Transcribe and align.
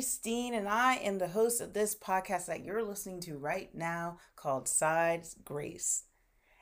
Steen, 0.00 0.54
and 0.54 0.68
I 0.68 0.96
am 0.96 1.18
the 1.18 1.28
host 1.28 1.60
of 1.60 1.72
this 1.72 1.94
podcast 1.94 2.46
that 2.46 2.64
you're 2.64 2.82
listening 2.82 3.20
to 3.22 3.38
right 3.38 3.74
now 3.74 4.18
called 4.36 4.68
Sides 4.68 5.36
Grace. 5.44 6.04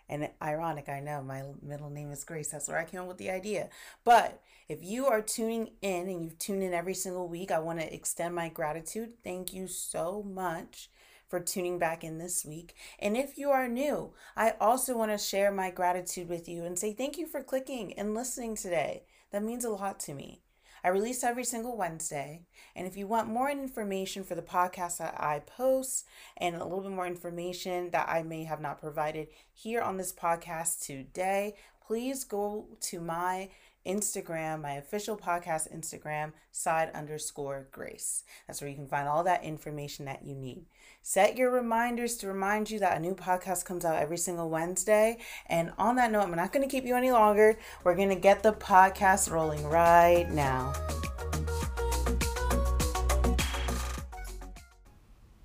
And 0.09 0.31
ironic, 0.43 0.89
I 0.89 1.01
know 1.01 1.23
my 1.23 1.43
middle 1.63 1.91
name 1.91 2.11
is 2.11 2.25
Grace. 2.25 2.51
That's 2.51 2.69
where 2.69 2.79
I 2.79 2.85
came 2.85 3.01
up 3.01 3.09
with 3.09 3.19
the 3.19 3.31
idea. 3.31 3.69
But 4.05 4.41
if 4.69 4.83
you 4.83 5.07
are 5.07 5.21
tuning 5.21 5.71
in 5.83 6.09
and 6.09 6.25
you've 6.25 6.39
tuned 6.39 6.63
in 6.63 6.73
every 6.73 6.95
single 6.95 7.29
week, 7.29 7.51
I 7.51 7.59
want 7.59 7.81
to 7.81 7.95
extend 7.95 8.35
my 8.35 8.49
gratitude. 8.49 9.15
Thank 9.23 9.53
you 9.53 9.67
so 9.67 10.23
much 10.23 10.91
for 11.29 11.41
tuning 11.41 11.79
back 11.79 12.03
in 12.03 12.19
this 12.19 12.45
week. 12.45 12.75
And 12.99 13.17
if 13.17 13.37
you 13.37 13.51
are 13.51 13.69
new, 13.69 14.15
I 14.35 14.55
also 14.61 14.97
want 14.97 15.13
to 15.13 15.19
share 15.19 15.53
my 15.53 15.71
gratitude 15.71 16.29
with 16.29 16.49
you 16.49 16.65
and 16.65 16.79
say 16.79 16.95
thank 16.95 17.19
you 17.19 17.27
for 17.27 17.43
clicking 17.43 17.93
and 17.99 18.15
listening 18.15 18.57
today. 18.57 19.05
That 19.31 19.43
means 19.43 19.65
a 19.65 19.71
lot 19.71 20.01
to 20.01 20.15
me. 20.15 20.43
I 20.85 20.89
release 20.89 21.25
every 21.25 21.45
single 21.45 21.77
Wednesday. 21.77 22.43
And 22.75 22.87
if 22.87 22.97
you 22.97 23.07
want 23.07 23.29
more 23.29 23.51
information 23.51 24.25
for 24.25 24.35
the 24.35 24.43
podcast 24.43 24.99
that 24.99 25.15
I 25.19 25.41
post 25.41 26.07
and 26.37 26.57
a 26.57 26.65
little 26.65 26.81
bit 26.81 26.93
more 26.93 27.07
information 27.07 27.91
that 27.91 28.09
I 28.09 28.23
may 28.23 28.45
have 28.45 28.61
not 28.61 28.81
provided 28.81 29.29
here 29.53 29.81
on 29.81 29.97
this 29.97 30.13
podcast 30.13 30.85
today, 30.85 31.55
please 31.87 32.25
go 32.25 32.67
to 32.81 33.01
my 33.01 33.49
Instagram, 33.89 34.61
my 34.61 34.73
official 34.73 35.17
podcast 35.17 35.75
Instagram, 35.75 36.33
side 36.53 36.91
underscore 36.95 37.69
grace. 37.73 38.23
That's 38.47 38.61
where 38.61 38.69
you 38.69 38.77
can 38.77 38.87
find 38.87 39.09
all 39.09 39.25
that 39.25 39.43
information 39.43 40.05
that 40.05 40.27
you 40.27 40.35
need. 40.35 40.67
Set 41.03 41.39
your 41.39 41.51
reminders 41.51 42.19
to 42.19 42.29
remind 42.29 42.71
you 42.71 42.79
that 42.81 42.99
a 42.99 43.01
new 43.01 43.15
podcast 43.15 43.65
comes 43.65 43.87
out 43.87 43.97
every 43.97 44.19
single 44.19 44.51
Wednesday. 44.51 45.17
And 45.47 45.73
on 45.79 45.97
that 45.97 46.13
note, 46.13 46.25
I'm 46.25 46.37
not 46.37 46.53
going 46.53 46.69
to 46.69 46.71
keep 46.71 46.85
you 46.85 46.95
any 46.95 47.11
longer. 47.11 47.59
We're 47.83 47.97
going 47.97 48.11
to 48.11 48.15
get 48.15 48.43
the 48.43 48.53
podcast 48.53 49.31
rolling 49.31 49.65
right 49.65 50.31
now. 50.31 50.75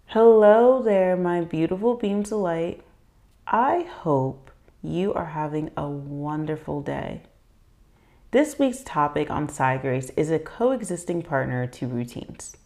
Hello 0.08 0.84
there, 0.84 1.16
my 1.16 1.42
beautiful 1.42 1.96
beams 1.96 2.32
of 2.34 2.40
light. 2.40 2.84
I 3.48 3.84
hope 3.90 4.52
you 4.82 5.14
are 5.14 5.28
having 5.28 5.72
a 5.78 5.88
wonderful 5.88 6.82
day. 6.82 7.22
This 8.34 8.58
week's 8.58 8.82
topic 8.84 9.30
on 9.30 9.48
Side 9.48 9.84
Grace 9.84 10.10
is 10.18 10.32
a 10.32 10.40
coexisting 10.40 11.22
partner 11.22 11.68
to 11.68 11.86
routines. 11.86 12.58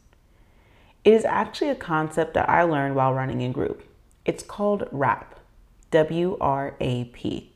It 1.04 1.12
is 1.12 1.26
actually 1.26 1.72
a 1.72 1.76
concept 1.76 2.36
that 2.36 2.50
I 2.50 2.64
learned 2.64 2.96
while 2.96 3.14
running 3.14 3.42
in 3.42 3.52
group. 3.52 3.84
It's 4.24 4.44
called 4.44 4.88
WRAP, 4.94 5.36
W 5.92 6.38
R 6.40 6.78
A 6.80 7.04
P. 7.04 7.52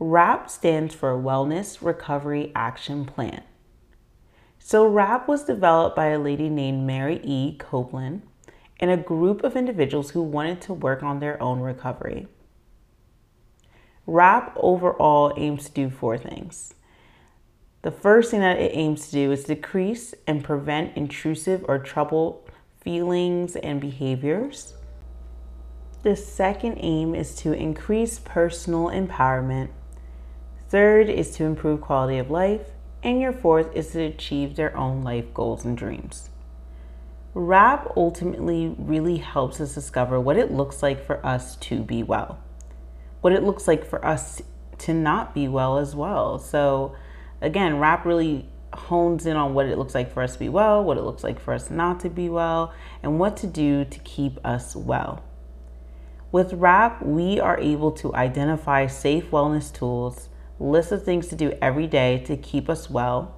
WRAP 0.00 0.50
stands 0.50 0.96
for 0.96 1.12
Wellness 1.12 1.78
Recovery 1.80 2.50
Action 2.56 3.04
Plan. 3.04 3.44
So, 4.58 4.84
WRAP 4.90 5.28
was 5.28 5.44
developed 5.44 5.94
by 5.94 6.06
a 6.06 6.18
lady 6.18 6.48
named 6.48 6.84
Mary 6.84 7.20
E. 7.22 7.56
Copeland 7.56 8.22
and 8.80 8.90
a 8.90 8.96
group 8.96 9.44
of 9.44 9.54
individuals 9.54 10.10
who 10.10 10.22
wanted 10.22 10.60
to 10.62 10.74
work 10.74 11.04
on 11.04 11.20
their 11.20 11.40
own 11.40 11.60
recovery. 11.60 12.26
WRAP 14.08 14.54
overall 14.56 15.32
aims 15.36 15.66
to 15.66 15.70
do 15.70 15.88
four 15.88 16.18
things 16.18 16.74
the 17.82 17.90
first 17.90 18.30
thing 18.30 18.40
that 18.40 18.58
it 18.58 18.72
aims 18.74 19.06
to 19.06 19.12
do 19.12 19.32
is 19.32 19.44
decrease 19.44 20.14
and 20.26 20.42
prevent 20.42 20.96
intrusive 20.96 21.64
or 21.68 21.78
troubled 21.78 22.48
feelings 22.80 23.56
and 23.56 23.80
behaviors. 23.80 24.74
The 26.02 26.16
second 26.16 26.78
aim 26.78 27.14
is 27.14 27.34
to 27.36 27.52
increase 27.52 28.18
personal 28.18 28.86
empowerment. 28.86 29.68
Third 30.68 31.08
is 31.08 31.30
to 31.36 31.44
improve 31.44 31.80
quality 31.80 32.18
of 32.18 32.30
life. 32.30 32.70
And 33.04 33.20
your 33.20 33.32
fourth 33.32 33.74
is 33.74 33.90
to 33.90 34.02
achieve 34.02 34.54
their 34.54 34.76
own 34.76 35.02
life 35.02 35.34
goals 35.34 35.64
and 35.64 35.76
dreams. 35.76 36.30
WRAP 37.34 37.92
ultimately 37.96 38.74
really 38.78 39.16
helps 39.16 39.60
us 39.60 39.74
discover 39.74 40.20
what 40.20 40.36
it 40.36 40.52
looks 40.52 40.82
like 40.82 41.04
for 41.04 41.24
us 41.24 41.56
to 41.56 41.82
be 41.82 42.02
well, 42.02 42.38
what 43.22 43.32
it 43.32 43.42
looks 43.42 43.66
like 43.66 43.84
for 43.84 44.04
us 44.04 44.42
to 44.78 44.92
not 44.92 45.34
be 45.34 45.48
well 45.48 45.78
as 45.78 45.96
well. 45.96 46.38
So, 46.38 46.94
again, 47.42 47.74
WRAP 47.74 48.04
really 48.04 48.48
hones 48.72 49.26
in 49.26 49.36
on 49.36 49.52
what 49.52 49.66
it 49.66 49.76
looks 49.76 49.94
like 49.94 50.10
for 50.10 50.22
us 50.22 50.34
to 50.34 50.38
be 50.38 50.48
well, 50.48 50.82
what 50.82 50.96
it 50.96 51.02
looks 51.02 51.22
like 51.22 51.38
for 51.38 51.52
us 51.52 51.70
not 51.70 52.00
to 52.00 52.08
be 52.08 52.28
well, 52.28 52.72
and 53.02 53.18
what 53.18 53.36
to 53.38 53.46
do 53.46 53.84
to 53.84 53.98
keep 54.00 54.38
us 54.44 54.74
well. 54.74 55.22
With 56.30 56.52
WRAP, 56.52 57.04
we 57.04 57.38
are 57.38 57.58
able 57.58 57.92
to 57.92 58.14
identify 58.14 58.86
safe 58.86 59.30
wellness 59.30 59.72
tools, 59.72 60.30
lists 60.58 60.92
of 60.92 61.04
things 61.04 61.26
to 61.28 61.36
do 61.36 61.52
every 61.60 61.86
day 61.86 62.18
to 62.24 62.36
keep 62.36 62.70
us 62.70 62.88
well, 62.88 63.36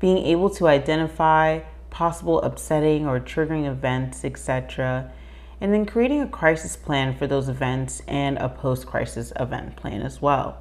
being 0.00 0.18
able 0.18 0.48
to 0.50 0.66
identify 0.66 1.60
possible 1.90 2.40
upsetting 2.40 3.06
or 3.06 3.20
triggering 3.20 3.70
events, 3.70 4.24
etc., 4.24 5.12
and 5.60 5.72
then 5.72 5.86
creating 5.86 6.20
a 6.22 6.26
crisis 6.26 6.74
plan 6.74 7.14
for 7.14 7.26
those 7.26 7.48
events 7.48 8.02
and 8.08 8.36
a 8.38 8.48
post 8.48 8.86
crisis 8.86 9.32
event 9.38 9.76
plan 9.76 10.02
as 10.02 10.20
well. 10.20 10.58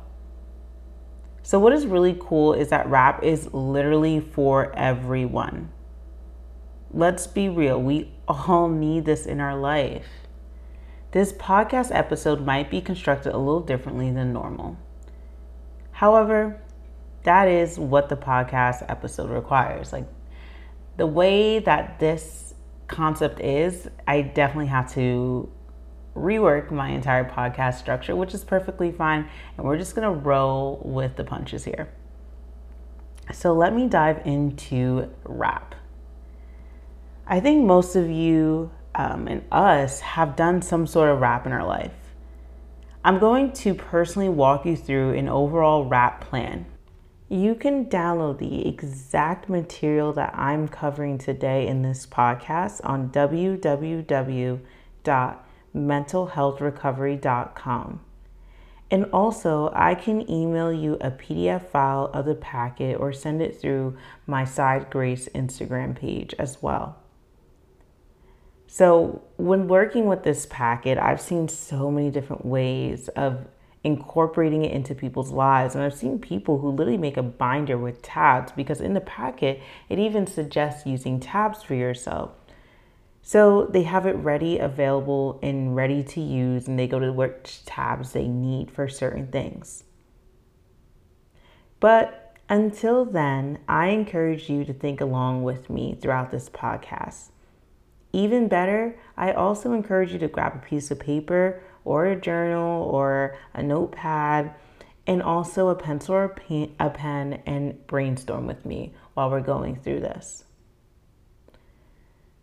So, 1.43 1.59
what 1.59 1.73
is 1.73 1.85
really 1.85 2.17
cool 2.19 2.53
is 2.53 2.69
that 2.69 2.87
WRAP 2.87 3.23
is 3.23 3.51
literally 3.53 4.19
for 4.19 4.73
everyone. 4.75 5.71
Let's 6.91 7.25
be 7.25 7.49
real, 7.49 7.81
we 7.81 8.11
all 8.27 8.69
need 8.69 9.05
this 9.05 9.25
in 9.25 9.39
our 9.39 9.57
life. 9.57 10.07
This 11.11 11.33
podcast 11.33 11.89
episode 11.93 12.45
might 12.45 12.69
be 12.69 12.79
constructed 12.79 13.33
a 13.33 13.37
little 13.37 13.61
differently 13.61 14.11
than 14.11 14.33
normal. 14.33 14.77
However, 15.91 16.61
that 17.23 17.47
is 17.47 17.77
what 17.77 18.09
the 18.09 18.17
podcast 18.17 18.85
episode 18.89 19.29
requires. 19.29 19.93
Like 19.93 20.07
the 20.97 21.07
way 21.07 21.59
that 21.59 21.99
this 21.99 22.53
concept 22.87 23.39
is, 23.39 23.89
I 24.07 24.21
definitely 24.21 24.67
have 24.67 24.93
to 24.93 25.49
rework 26.15 26.71
my 26.71 26.89
entire 26.89 27.23
podcast 27.23 27.79
structure, 27.79 28.15
which 28.15 28.33
is 28.33 28.43
perfectly 28.43 28.91
fine. 28.91 29.29
And 29.57 29.65
we're 29.65 29.77
just 29.77 29.95
gonna 29.95 30.11
roll 30.11 30.81
with 30.83 31.15
the 31.15 31.23
punches 31.23 31.65
here. 31.65 31.89
So 33.31 33.53
let 33.53 33.73
me 33.73 33.87
dive 33.87 34.25
into 34.25 35.09
WRAP. 35.25 35.73
I 37.25 37.39
think 37.39 37.65
most 37.65 37.95
of 37.95 38.09
you 38.09 38.71
um, 38.93 39.27
and 39.27 39.43
us 39.51 40.01
have 40.01 40.35
done 40.35 40.61
some 40.61 40.85
sort 40.85 41.09
of 41.09 41.19
WRAP 41.19 41.45
in 41.45 41.53
our 41.53 41.65
life. 41.65 41.93
I'm 43.03 43.19
going 43.19 43.53
to 43.53 43.73
personally 43.73 44.29
walk 44.29 44.65
you 44.65 44.75
through 44.75 45.13
an 45.13 45.29
overall 45.29 45.89
WRAP 45.89 46.21
plan. 46.21 46.65
You 47.29 47.55
can 47.55 47.85
download 47.85 48.39
the 48.39 48.67
exact 48.67 49.47
material 49.47 50.11
that 50.13 50.35
I'm 50.35 50.67
covering 50.67 51.17
today 51.17 51.67
in 51.67 51.81
this 51.81 52.05
podcast 52.05 52.81
on 52.83 53.09
www 53.09 54.59
mentalhealthrecovery.com. 55.75 58.01
And 58.91 59.05
also, 59.13 59.71
I 59.73 59.95
can 59.95 60.29
email 60.29 60.73
you 60.73 60.95
a 60.95 61.11
PDF 61.11 61.69
file 61.69 62.11
of 62.13 62.25
the 62.25 62.35
packet 62.35 62.99
or 62.99 63.13
send 63.13 63.41
it 63.41 63.59
through 63.59 63.97
my 64.27 64.43
Side 64.43 64.89
Grace 64.89 65.29
Instagram 65.33 65.95
page 65.95 66.35
as 66.37 66.61
well. 66.61 66.97
So, 68.67 69.21
when 69.37 69.69
working 69.69 70.07
with 70.07 70.23
this 70.23 70.45
packet, 70.45 70.97
I've 70.97 71.21
seen 71.21 71.47
so 71.47 71.89
many 71.89 72.09
different 72.09 72.45
ways 72.45 73.07
of 73.09 73.47
incorporating 73.83 74.63
it 74.63 74.71
into 74.71 74.93
people's 74.93 75.31
lives. 75.31 75.73
And 75.73 75.83
I've 75.83 75.93
seen 75.93 76.19
people 76.19 76.59
who 76.59 76.69
literally 76.69 76.97
make 76.97 77.17
a 77.17 77.23
binder 77.23 77.77
with 77.77 78.01
tabs 78.01 78.51
because 78.51 78.81
in 78.81 78.93
the 78.93 79.01
packet, 79.01 79.61
it 79.89 79.99
even 79.99 80.27
suggests 80.27 80.85
using 80.85 81.19
tabs 81.19 81.63
for 81.63 81.75
yourself. 81.75 82.31
So 83.21 83.67
they 83.67 83.83
have 83.83 84.05
it 84.05 84.15
ready, 84.15 84.57
available, 84.57 85.39
and 85.43 85.75
ready 85.75 86.03
to 86.03 86.21
use, 86.21 86.67
and 86.67 86.77
they 86.77 86.87
go 86.87 86.99
to 86.99 87.13
which 87.13 87.63
tabs 87.65 88.11
they 88.11 88.27
need 88.27 88.71
for 88.71 88.87
certain 88.87 89.27
things. 89.27 89.83
But 91.79 92.35
until 92.49 93.05
then, 93.05 93.59
I 93.67 93.87
encourage 93.87 94.49
you 94.49 94.65
to 94.65 94.73
think 94.73 95.01
along 95.01 95.43
with 95.43 95.69
me 95.69 95.97
throughout 95.99 96.31
this 96.31 96.49
podcast. 96.49 97.29
Even 98.13 98.47
better, 98.47 98.99
I 99.15 99.31
also 99.31 99.71
encourage 99.71 100.11
you 100.11 100.19
to 100.19 100.27
grab 100.27 100.55
a 100.55 100.59
piece 100.59 100.91
of 100.91 100.99
paper 100.99 101.63
or 101.85 102.05
a 102.05 102.19
journal 102.19 102.83
or 102.83 103.37
a 103.53 103.63
notepad 103.63 104.53
and 105.07 105.23
also 105.23 105.69
a 105.69 105.75
pencil 105.75 106.15
or 106.15 106.35
a 106.79 106.89
pen 106.89 107.41
and 107.45 107.87
brainstorm 107.87 108.47
with 108.47 108.65
me 108.65 108.93
while 109.13 109.29
we're 109.29 109.41
going 109.41 109.75
through 109.75 110.01
this. 110.01 110.43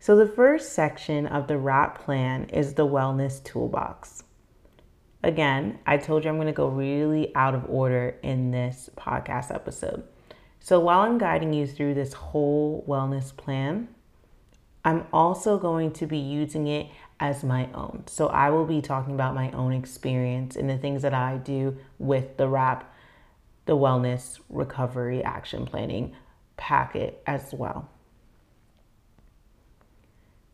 So, 0.01 0.15
the 0.15 0.29
first 0.29 0.73
section 0.75 1.27
of 1.27 1.49
the 1.49 1.59
WRAP 1.59 1.99
plan 1.99 2.45
is 2.51 2.75
the 2.75 2.87
wellness 2.87 3.43
toolbox. 3.43 4.23
Again, 5.25 5.81
I 5.87 5.97
told 5.97 6.23
you 6.23 6.31
I'm 6.31 6.37
going 6.37 6.47
to 6.47 6.53
go 6.53 6.69
really 6.69 7.35
out 7.35 7.57
of 7.57 7.69
order 7.69 8.17
in 8.23 8.53
this 8.53 8.89
podcast 8.97 9.53
episode. 9.53 10.05
So, 10.61 10.79
while 10.79 11.01
I'm 11.01 11.19
guiding 11.19 11.53
you 11.53 11.67
through 11.67 11.95
this 11.95 12.13
whole 12.13 12.85
wellness 12.87 13.37
plan, 13.37 13.89
I'm 14.85 15.05
also 15.13 15.59
going 15.59 15.91
to 15.95 16.07
be 16.07 16.19
using 16.19 16.69
it 16.69 16.87
as 17.19 17.43
my 17.43 17.69
own. 17.75 18.05
So, 18.07 18.29
I 18.29 18.51
will 18.51 18.67
be 18.67 18.81
talking 18.81 19.15
about 19.15 19.35
my 19.35 19.51
own 19.51 19.73
experience 19.73 20.55
and 20.55 20.71
the 20.71 20.79
things 20.79 21.03
that 21.03 21.15
I 21.15 21.39
do 21.39 21.77
with 21.99 22.37
the 22.37 22.47
WRAP, 22.47 22.85
the 23.67 23.77
Wellness 23.77 24.39
Recovery 24.49 25.25
Action 25.25 25.67
Planning 25.67 26.15
packet 26.57 27.21
as 27.27 27.53
well. 27.53 27.91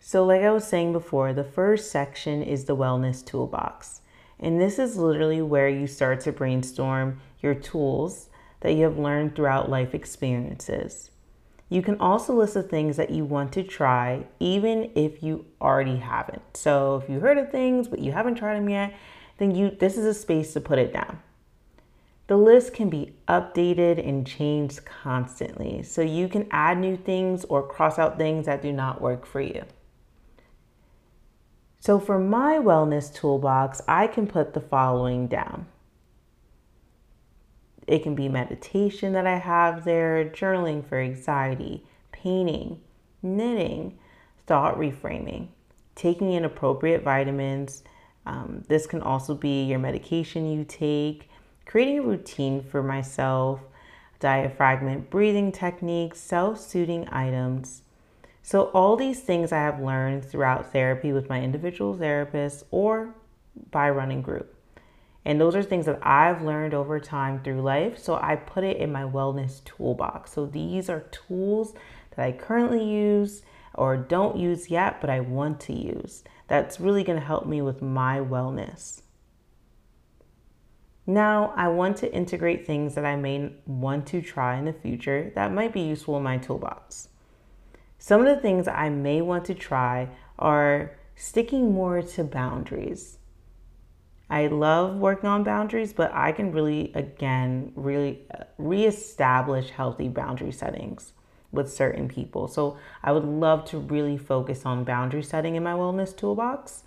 So, 0.06 0.22
like 0.22 0.42
I 0.42 0.50
was 0.50 0.68
saying 0.68 0.92
before, 0.92 1.32
the 1.32 1.42
first 1.42 1.90
section 1.90 2.42
is 2.42 2.66
the 2.66 2.76
wellness 2.76 3.24
toolbox. 3.24 4.02
And 4.38 4.60
this 4.60 4.78
is 4.78 4.98
literally 4.98 5.40
where 5.40 5.66
you 5.66 5.86
start 5.86 6.20
to 6.20 6.32
brainstorm 6.32 7.22
your 7.40 7.54
tools 7.54 8.28
that 8.60 8.74
you 8.74 8.84
have 8.84 8.98
learned 8.98 9.34
throughout 9.34 9.70
life 9.70 9.94
experiences. 9.94 11.10
You 11.70 11.80
can 11.80 11.98
also 12.00 12.34
list 12.34 12.52
the 12.52 12.62
things 12.62 12.98
that 12.98 13.08
you 13.08 13.24
want 13.24 13.54
to 13.54 13.62
try, 13.62 14.26
even 14.40 14.90
if 14.94 15.22
you 15.22 15.46
already 15.58 15.96
haven't. 15.96 16.54
So, 16.54 16.96
if 17.02 17.08
you 17.08 17.20
heard 17.20 17.38
of 17.38 17.50
things 17.50 17.88
but 17.88 18.00
you 18.00 18.12
haven't 18.12 18.34
tried 18.34 18.56
them 18.56 18.68
yet, 18.68 18.94
then 19.38 19.54
you 19.54 19.70
this 19.70 19.96
is 19.96 20.04
a 20.04 20.12
space 20.12 20.52
to 20.52 20.60
put 20.60 20.78
it 20.78 20.92
down. 20.92 21.20
The 22.26 22.36
list 22.36 22.74
can 22.74 22.90
be 22.90 23.14
updated 23.26 24.06
and 24.06 24.26
changed 24.26 24.84
constantly, 24.84 25.82
so 25.82 26.02
you 26.02 26.28
can 26.28 26.46
add 26.50 26.76
new 26.76 26.98
things 26.98 27.46
or 27.46 27.66
cross 27.66 27.98
out 27.98 28.18
things 28.18 28.44
that 28.44 28.60
do 28.60 28.70
not 28.70 29.00
work 29.00 29.24
for 29.24 29.40
you. 29.40 29.64
So, 31.84 32.00
for 32.00 32.18
my 32.18 32.54
wellness 32.54 33.12
toolbox, 33.14 33.82
I 33.86 34.06
can 34.06 34.26
put 34.26 34.54
the 34.54 34.60
following 34.62 35.26
down. 35.26 35.66
It 37.86 38.02
can 38.02 38.14
be 38.14 38.26
meditation 38.26 39.12
that 39.12 39.26
I 39.26 39.36
have 39.36 39.84
there, 39.84 40.24
journaling 40.24 40.82
for 40.82 40.98
anxiety, 40.98 41.84
painting, 42.10 42.80
knitting, 43.22 43.98
thought 44.46 44.78
reframing, 44.78 45.48
taking 45.94 46.32
in 46.32 46.46
appropriate 46.46 47.02
vitamins. 47.02 47.82
Um, 48.24 48.64
this 48.66 48.86
can 48.86 49.02
also 49.02 49.34
be 49.34 49.64
your 49.64 49.78
medication 49.78 50.50
you 50.50 50.64
take, 50.64 51.28
creating 51.66 51.98
a 51.98 52.02
routine 52.02 52.62
for 52.62 52.82
myself, 52.82 53.60
diaphragmatic 54.20 55.10
breathing 55.10 55.52
techniques, 55.52 56.18
self 56.18 56.58
soothing 56.58 57.06
items. 57.10 57.82
So, 58.46 58.64
all 58.74 58.94
these 58.94 59.20
things 59.20 59.52
I 59.52 59.62
have 59.62 59.80
learned 59.80 60.22
throughout 60.22 60.70
therapy 60.70 61.14
with 61.14 61.30
my 61.30 61.40
individual 61.40 61.96
therapist 61.96 62.64
or 62.70 63.14
by 63.70 63.88
running 63.88 64.20
group. 64.20 64.54
And 65.24 65.40
those 65.40 65.56
are 65.56 65.62
things 65.62 65.86
that 65.86 65.98
I've 66.02 66.42
learned 66.42 66.74
over 66.74 67.00
time 67.00 67.42
through 67.42 67.62
life. 67.62 67.98
So, 67.98 68.16
I 68.16 68.36
put 68.36 68.62
it 68.62 68.76
in 68.76 68.92
my 68.92 69.00
wellness 69.00 69.64
toolbox. 69.64 70.32
So, 70.32 70.44
these 70.44 70.90
are 70.90 71.08
tools 71.10 71.72
that 72.14 72.22
I 72.22 72.32
currently 72.32 72.84
use 72.84 73.40
or 73.72 73.96
don't 73.96 74.36
use 74.36 74.68
yet, 74.68 75.00
but 75.00 75.08
I 75.08 75.20
want 75.20 75.58
to 75.60 75.72
use. 75.72 76.22
That's 76.46 76.78
really 76.78 77.02
going 77.02 77.18
to 77.18 77.24
help 77.24 77.46
me 77.46 77.62
with 77.62 77.80
my 77.80 78.18
wellness. 78.18 79.00
Now, 81.06 81.54
I 81.56 81.68
want 81.68 81.96
to 81.98 82.14
integrate 82.14 82.66
things 82.66 82.94
that 82.94 83.06
I 83.06 83.16
may 83.16 83.54
want 83.64 84.06
to 84.08 84.20
try 84.20 84.58
in 84.58 84.66
the 84.66 84.74
future 84.74 85.32
that 85.34 85.50
might 85.50 85.72
be 85.72 85.80
useful 85.80 86.18
in 86.18 86.22
my 86.22 86.36
toolbox. 86.36 87.08
Some 88.06 88.20
of 88.20 88.26
the 88.26 88.36
things 88.36 88.68
I 88.68 88.90
may 88.90 89.22
want 89.22 89.46
to 89.46 89.54
try 89.54 90.10
are 90.38 90.90
sticking 91.16 91.72
more 91.72 92.02
to 92.02 92.22
boundaries. 92.22 93.16
I 94.28 94.48
love 94.48 94.96
working 94.96 95.30
on 95.30 95.42
boundaries, 95.42 95.94
but 95.94 96.12
I 96.12 96.32
can 96.32 96.52
really, 96.52 96.92
again, 96.94 97.72
really 97.74 98.20
uh, 98.30 98.44
reestablish 98.58 99.70
healthy 99.70 100.08
boundary 100.08 100.52
settings 100.52 101.14
with 101.50 101.72
certain 101.72 102.06
people. 102.06 102.46
So 102.46 102.76
I 103.02 103.10
would 103.10 103.24
love 103.24 103.64
to 103.70 103.78
really 103.78 104.18
focus 104.18 104.66
on 104.66 104.84
boundary 104.84 105.22
setting 105.22 105.54
in 105.54 105.62
my 105.62 105.72
wellness 105.72 106.14
toolbox 106.14 106.82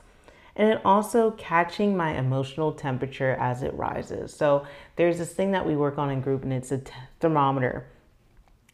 and 0.56 0.80
also 0.86 1.31
catching 1.31 1.98
my 1.98 2.16
emotional 2.16 2.74
temperature 2.74 3.31
as 3.40 3.64
it 3.64 3.74
rises. 3.74 4.36
So 4.36 4.68
there's 4.98 5.18
this 5.18 5.34
thing 5.34 5.50
that 5.54 5.66
we 5.66 5.75
work 5.75 5.98
on 5.98 6.12
in 6.12 6.22
group, 6.22 6.44
and 6.44 6.54
it's 6.54 6.72
a 6.72 6.78
t- 6.78 6.92
thermometer. 7.19 7.88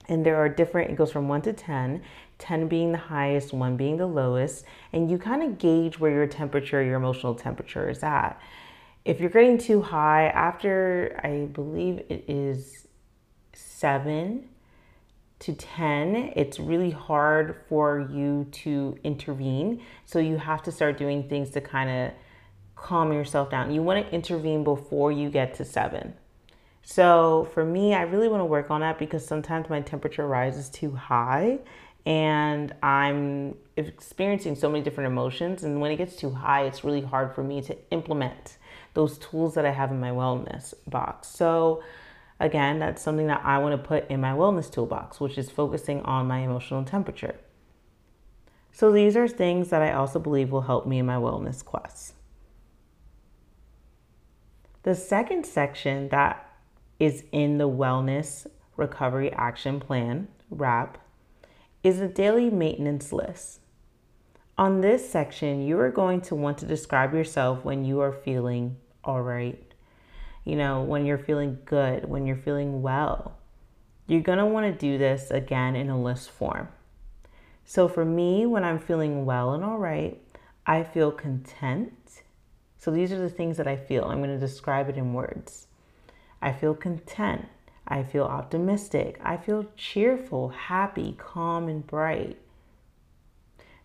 And 0.09 0.25
there 0.25 0.35
are 0.35 0.49
different, 0.49 0.91
it 0.91 0.97
goes 0.97 1.11
from 1.11 1.27
1 1.27 1.43
to 1.43 1.53
10, 1.53 2.01
10 2.43 2.67
being 2.67 2.91
the 2.91 2.97
highest, 2.97 3.53
1 3.53 3.77
being 3.77 3.97
the 3.97 4.05
lowest. 4.05 4.65
And 4.91 5.09
you 5.09 5.17
kind 5.17 5.41
of 5.43 5.57
gauge 5.57 5.99
where 5.99 6.11
your 6.11 6.27
temperature, 6.27 6.83
your 6.83 6.95
emotional 6.95 7.35
temperature 7.35 7.89
is 7.89 8.03
at. 8.03 8.39
If 9.05 9.19
you're 9.19 9.29
getting 9.29 9.57
too 9.57 9.81
high, 9.81 10.27
after 10.27 11.19
I 11.23 11.45
believe 11.45 11.99
it 12.09 12.25
is 12.27 12.87
7, 13.53 14.49
to 15.43 15.53
10, 15.53 16.31
it's 16.37 16.57
really 16.57 16.91
hard 16.91 17.57
for 17.67 17.99
you 17.99 18.47
to 18.49 18.97
intervene. 19.03 19.81
So 20.05 20.19
you 20.19 20.37
have 20.37 20.63
to 20.63 20.71
start 20.71 20.97
doing 20.97 21.27
things 21.27 21.49
to 21.51 21.59
kind 21.59 21.89
of 21.89 22.13
calm 22.77 23.11
yourself 23.11 23.49
down. 23.49 23.73
You 23.73 23.83
want 23.83 24.05
to 24.05 24.13
intervene 24.13 24.63
before 24.63 25.11
you 25.11 25.29
get 25.29 25.53
to 25.55 25.65
seven. 25.65 26.13
So 26.81 27.49
for 27.53 27.65
me, 27.65 27.93
I 27.93 28.03
really 28.03 28.29
want 28.29 28.39
to 28.39 28.45
work 28.45 28.71
on 28.71 28.79
that 28.81 28.97
because 28.97 29.25
sometimes 29.25 29.69
my 29.69 29.81
temperature 29.81 30.25
rises 30.25 30.69
too 30.69 30.91
high 30.91 31.59
and 32.05 32.73
I'm 32.83 33.55
experiencing 33.77 34.55
so 34.55 34.69
many 34.69 34.83
different 34.83 35.07
emotions. 35.07 35.63
And 35.63 35.79
when 35.81 35.91
it 35.91 35.97
gets 35.97 36.15
too 36.15 36.31
high, 36.31 36.65
it's 36.65 36.83
really 36.83 37.01
hard 37.01 37.33
for 37.33 37.43
me 37.43 37.61
to 37.61 37.77
implement 37.91 38.57
those 38.93 39.17
tools 39.17 39.55
that 39.55 39.65
I 39.65 39.71
have 39.71 39.91
in 39.91 39.99
my 39.99 40.11
wellness 40.11 40.73
box. 40.87 41.27
So 41.29 41.81
Again, 42.43 42.79
that's 42.79 43.01
something 43.01 43.27
that 43.27 43.41
I 43.45 43.57
want 43.59 43.81
to 43.81 43.87
put 43.87 44.09
in 44.09 44.19
my 44.19 44.31
wellness 44.31 44.69
toolbox, 44.69 45.19
which 45.21 45.37
is 45.37 45.49
focusing 45.49 46.01
on 46.01 46.27
my 46.27 46.39
emotional 46.39 46.83
temperature. 46.83 47.35
So 48.73 48.91
these 48.91 49.15
are 49.15 49.29
things 49.29 49.69
that 49.69 49.81
I 49.81 49.93
also 49.93 50.19
believe 50.19 50.51
will 50.51 50.61
help 50.61 50.85
me 50.85 50.99
in 50.99 51.05
my 51.05 51.15
wellness 51.15 51.63
quest. 51.63 52.15
The 54.81 54.93
second 54.93 55.45
section 55.45 56.09
that 56.09 56.49
is 56.99 57.23
in 57.31 57.59
the 57.59 57.69
Wellness 57.69 58.45
Recovery 58.75 59.31
Action 59.31 59.79
Plan, 59.79 60.27
WRAP, 60.53 60.97
is 61.83 61.99
a 61.99 62.07
daily 62.07 62.49
maintenance 62.49 63.11
list. 63.11 63.59
On 64.57 64.81
this 64.81 65.09
section, 65.09 65.61
you 65.61 65.79
are 65.79 65.91
going 65.91 66.21
to 66.21 66.35
want 66.35 66.57
to 66.59 66.65
describe 66.65 67.13
yourself 67.13 67.63
when 67.63 67.83
you 67.85 67.99
are 67.99 68.13
feeling 68.13 68.77
all 69.03 69.21
right 69.21 69.73
you 70.45 70.55
know, 70.55 70.81
when 70.81 71.05
you're 71.05 71.17
feeling 71.17 71.57
good, 71.65 72.05
when 72.05 72.25
you're 72.25 72.35
feeling 72.35 72.81
well. 72.81 73.37
You're 74.07 74.21
going 74.21 74.39
to 74.39 74.45
want 74.45 74.65
to 74.65 74.77
do 74.77 74.97
this 74.97 75.31
again 75.31 75.75
in 75.75 75.89
a 75.89 76.01
list 76.01 76.29
form. 76.29 76.67
So 77.65 77.87
for 77.87 78.03
me, 78.03 78.45
when 78.45 78.65
I'm 78.65 78.79
feeling 78.79 79.25
well 79.25 79.53
and 79.53 79.63
all 79.63 79.77
right, 79.77 80.19
I 80.65 80.83
feel 80.83 81.11
content. 81.11 82.21
So 82.77 82.91
these 82.91 83.13
are 83.13 83.19
the 83.19 83.29
things 83.29 83.55
that 83.57 83.67
I 83.67 83.77
feel. 83.77 84.03
I'm 84.03 84.17
going 84.17 84.29
to 84.29 84.37
describe 84.37 84.89
it 84.89 84.97
in 84.97 85.13
words. 85.13 85.67
I 86.41 86.51
feel 86.51 86.75
content. 86.75 87.47
I 87.87 88.03
feel 88.03 88.23
optimistic. 88.23 89.19
I 89.23 89.37
feel 89.37 89.65
cheerful, 89.75 90.49
happy, 90.49 91.15
calm, 91.17 91.67
and 91.67 91.85
bright. 91.85 92.37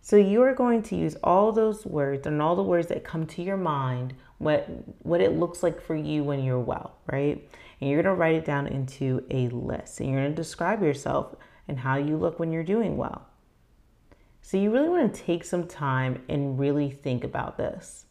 So 0.01 0.17
you 0.17 0.43
are 0.43 0.55
going 0.55 0.83
to 0.85 0.97
use 0.97 1.17
all 1.23 1.53
those 1.53 1.85
words 1.85 2.27
and 2.27 2.41
all 2.41 2.57
the 2.57 2.63
words 2.63 2.89
that 2.89 3.05
come 3.05 3.27
to 3.27 3.43
your 3.43 3.57
mind 3.57 4.15
what 4.39 4.69
what 5.03 5.21
it 5.21 5.37
looks 5.37 5.63
like 5.63 5.81
for 5.81 5.97
you 5.97 6.25
when 6.25 6.43
you're 6.43 6.61
well, 6.61 6.97
right? 7.11 7.47
And 7.81 7.91
you're 7.91 8.03
going 8.03 8.15
to 8.15 8.19
write 8.19 8.37
it 8.37 8.45
down 8.45 8.67
into 8.67 9.25
a 9.31 9.49
list. 9.49 10.01
And 10.01 10.09
you're 10.09 10.21
going 10.21 10.33
to 10.33 10.37
describe 10.37 10.83
yourself 10.83 11.35
and 11.67 11.79
how 11.79 11.97
you 11.97 12.17
look 12.17 12.39
when 12.39 12.53
you're 12.53 12.65
doing 12.65 12.97
well. 12.97 13.27
So 14.41 14.57
you 14.57 14.73
really 14.73 14.89
want 14.89 15.15
to 15.15 15.23
take 15.23 15.45
some 15.45 15.67
time 15.67 16.23
and 16.29 16.59
really 16.59 16.91
think 16.91 17.23
about 17.23 17.59
this. 17.59 18.07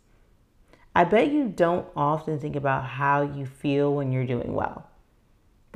I 0.96 1.04
bet 1.04 1.32
you 1.32 1.48
don't 1.48 1.88
often 1.96 2.40
think 2.40 2.56
about 2.56 2.86
how 2.86 3.22
you 3.22 3.46
feel 3.46 3.94
when 3.94 4.12
you're 4.12 4.26
doing 4.26 4.54
well. 4.54 4.90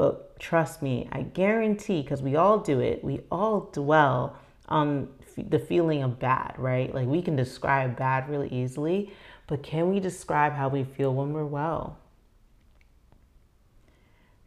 But 0.01 0.39
trust 0.39 0.81
me, 0.81 1.07
I 1.11 1.21
guarantee, 1.21 2.01
because 2.01 2.23
we 2.23 2.35
all 2.35 2.57
do 2.57 2.79
it, 2.79 3.03
we 3.03 3.19
all 3.31 3.69
dwell 3.71 4.35
on 4.67 5.09
the 5.37 5.59
feeling 5.59 6.01
of 6.01 6.17
bad, 6.17 6.55
right? 6.57 6.91
Like 6.91 7.07
we 7.07 7.21
can 7.21 7.35
describe 7.35 7.97
bad 7.97 8.27
really 8.27 8.47
easily, 8.49 9.13
but 9.45 9.61
can 9.61 9.91
we 9.91 9.99
describe 9.99 10.53
how 10.53 10.69
we 10.69 10.85
feel 10.85 11.13
when 11.13 11.33
we're 11.33 11.45
well? 11.45 11.99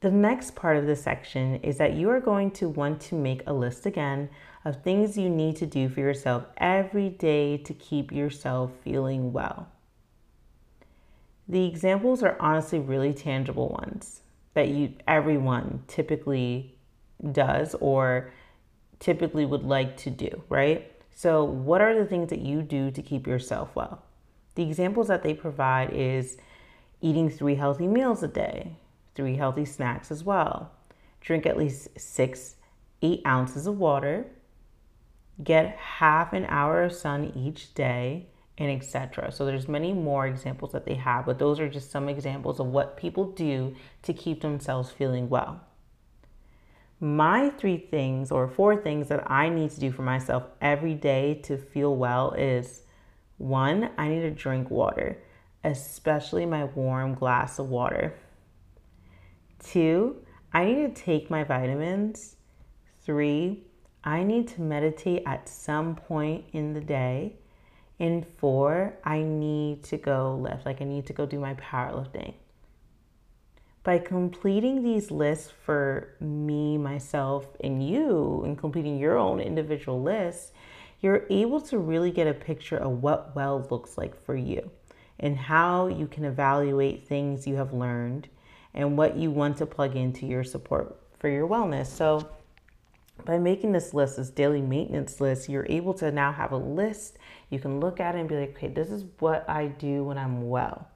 The 0.01 0.11
next 0.11 0.57
part 0.57 0.77
of 0.77 0.87
this 0.87 1.05
section 1.05 1.61
is 1.63 1.79
that 1.79 1.95
you 1.95 2.11
are 2.11 2.19
going 2.19 2.51
to 2.51 2.69
want 2.69 3.01
to 3.03 3.15
make 3.15 3.45
a 3.47 3.53
list 3.53 3.87
again 3.87 4.31
of 4.65 4.83
things 4.83 5.17
you 5.17 5.31
need 5.31 5.55
to 5.59 5.67
do 5.67 5.89
for 5.89 6.01
yourself 6.01 6.47
every 6.57 7.11
day 7.11 7.59
to 7.59 7.73
keep 7.75 8.11
yourself 8.11 8.73
feeling 8.83 9.33
well. 9.33 9.69
The 11.47 11.65
examples 11.65 12.25
are 12.25 12.37
honestly 12.41 12.81
really 12.81 13.15
tangible 13.15 13.69
ones 13.69 14.23
that 14.55 14.69
you 14.69 14.95
everyone 15.07 15.83
typically 15.89 16.77
does 17.33 17.75
or 17.81 18.33
typically 18.99 19.45
would 19.45 19.65
like 19.65 19.97
to 19.99 20.11
do, 20.11 20.43
right? 20.49 20.91
So, 21.15 21.45
what 21.45 21.81
are 21.81 21.95
the 21.95 22.07
things 22.07 22.31
that 22.31 22.41
you 22.41 22.63
do 22.63 22.91
to 22.91 23.03
keep 23.03 23.27
yourself 23.27 23.75
well? 23.75 24.03
The 24.55 24.63
examples 24.63 25.09
that 25.09 25.23
they 25.23 25.35
provide 25.35 25.93
is 25.93 26.37
eating 27.01 27.29
three 27.29 27.55
healthy 27.55 27.87
meals 27.87 28.23
a 28.23 28.29
day, 28.29 28.77
three 29.15 29.37
healthy 29.37 29.65
snacks 29.65 30.11
as 30.11 30.25
well, 30.25 30.73
drink 31.21 31.47
at 31.47 31.57
least 31.57 31.89
six, 31.99 32.57
eight 33.03 33.23
ounces 33.27 33.67
of 33.67 33.79
water, 33.79 34.27
get 35.43 35.77
half 35.77 36.33
an 36.33 36.47
hour 36.47 36.83
of 36.83 36.93
sun 36.93 37.33
each 37.37 37.75
day, 37.75 38.27
and 38.59 38.71
etc. 38.71 39.33
So 39.33 39.45
there's 39.45 39.69
many 39.69 39.93
more 39.93 40.27
examples 40.27 40.73
that 40.73 40.85
they 40.85 40.95
have, 40.95 41.27
but 41.27 41.39
those 41.39 41.59
are 41.59 41.69
just 41.69 41.91
some 41.91 42.09
examples 42.09 42.61
of 42.61 42.67
what 42.67 42.97
people 42.97 43.33
do 43.33 43.75
to 44.03 44.13
keep 44.13 44.41
themselves 44.43 44.91
feeling 44.91 45.29
well. 45.29 45.61
My 47.01 47.51
three 47.51 47.79
things 47.79 48.31
or 48.31 48.47
four 48.47 48.77
things 48.77 49.09
that 49.09 49.31
I 49.31 49.49
need 49.49 49.71
to 49.73 49.81
do 49.81 49.91
for 49.91 50.03
myself 50.03 50.45
every 50.61 50.95
day 50.95 51.41
to 51.45 51.59
feel 51.59 51.97
well 51.97 52.33
is 52.33 52.83
one, 53.39 53.91
I 53.99 54.09
need 54.09 54.21
to 54.21 54.31
drink 54.31 54.71
water, 54.71 55.19
especially 55.65 56.47
my 56.47 56.65
warm 56.65 57.15
glass 57.15 57.59
of 57.59 57.69
water. 57.69 58.15
Two, 59.59 60.25
I 60.53 60.65
need 60.67 60.95
to 60.95 61.03
take 61.03 61.31
my 61.31 61.43
vitamins. 61.43 62.37
Three, 63.03 63.65
I 64.05 64.23
need 64.23 64.47
to 64.49 64.63
meditate 64.63 65.25
at 65.27 65.49
some 65.49 65.97
point 65.97 66.45
in 66.53 66.75
the 66.75 66.81
day. 66.81 67.37
And 68.01 68.27
four, 68.27 68.95
I 69.05 69.23
need 69.23 69.85
to 69.85 69.97
go 69.97 70.37
lift, 70.37 70.67
like 70.67 70.81
I 70.81 70.85
need 70.85 71.07
to 71.07 71.13
go 71.13 71.27
do 71.27 71.39
my 71.39 71.55
powerlifting. 71.55 72.35
By 73.85 73.99
completing 73.99 74.83
these 74.83 75.11
lists 75.11 75.53
for 75.65 76.17
me, 76.19 76.79
myself, 76.79 77.47
and 77.63 77.87
you, 77.87 78.43
and 78.45 78.59
completing 78.59 78.99
your 78.99 79.19
own 79.19 79.41
individual 79.41 80.03
list, 80.03 80.53
you're 81.01 81.27
able 81.29 81.61
to 81.61 81.79
really 81.79 82.11
get 82.11 82.27
a 82.27 82.35
picture 82.35 82.79
of 82.79 83.03
what 83.03 83.37
well 83.37 83.67
looks 83.71 83.99
like 83.99 84.25
for 84.25 84.35
you 84.35 84.71
and 85.21 85.37
how 85.37 85.87
you 85.87 86.07
can 86.07 86.25
evaluate 86.25 87.07
things 87.07 87.47
you 87.47 87.57
have 87.57 87.73
learned 87.73 88.29
and 88.73 88.97
what 88.97 89.17
you 89.17 89.31
want 89.31 89.59
to 89.59 89.67
plug 89.67 89.97
into 89.97 90.27
your 90.27 90.43
support 90.43 90.99
for 91.19 91.29
your 91.29 91.47
wellness. 91.47 91.87
So, 91.87 92.29
by 93.25 93.39
making 93.39 93.73
this 93.73 93.95
list, 93.95 94.17
this 94.17 94.31
daily 94.31 94.61
maintenance 94.61 95.21
list, 95.21 95.49
you're 95.49 95.67
able 95.69 95.95
to 95.95 96.11
now 96.11 96.33
have 96.33 96.53
a 96.53 96.57
list. 96.57 97.19
You 97.51 97.59
can 97.59 97.81
look 97.81 98.01
at 98.01 98.15
it 98.15 98.19
and 98.19 98.29
be 98.29 98.37
like, 98.37 98.57
okay, 98.57 98.69
this 98.69 98.91
is 98.91 99.05
what 99.19 99.49
I 99.49 99.67
do 99.67 100.05
when 100.05 100.19
I'm 100.19 100.49
well, 100.49 100.89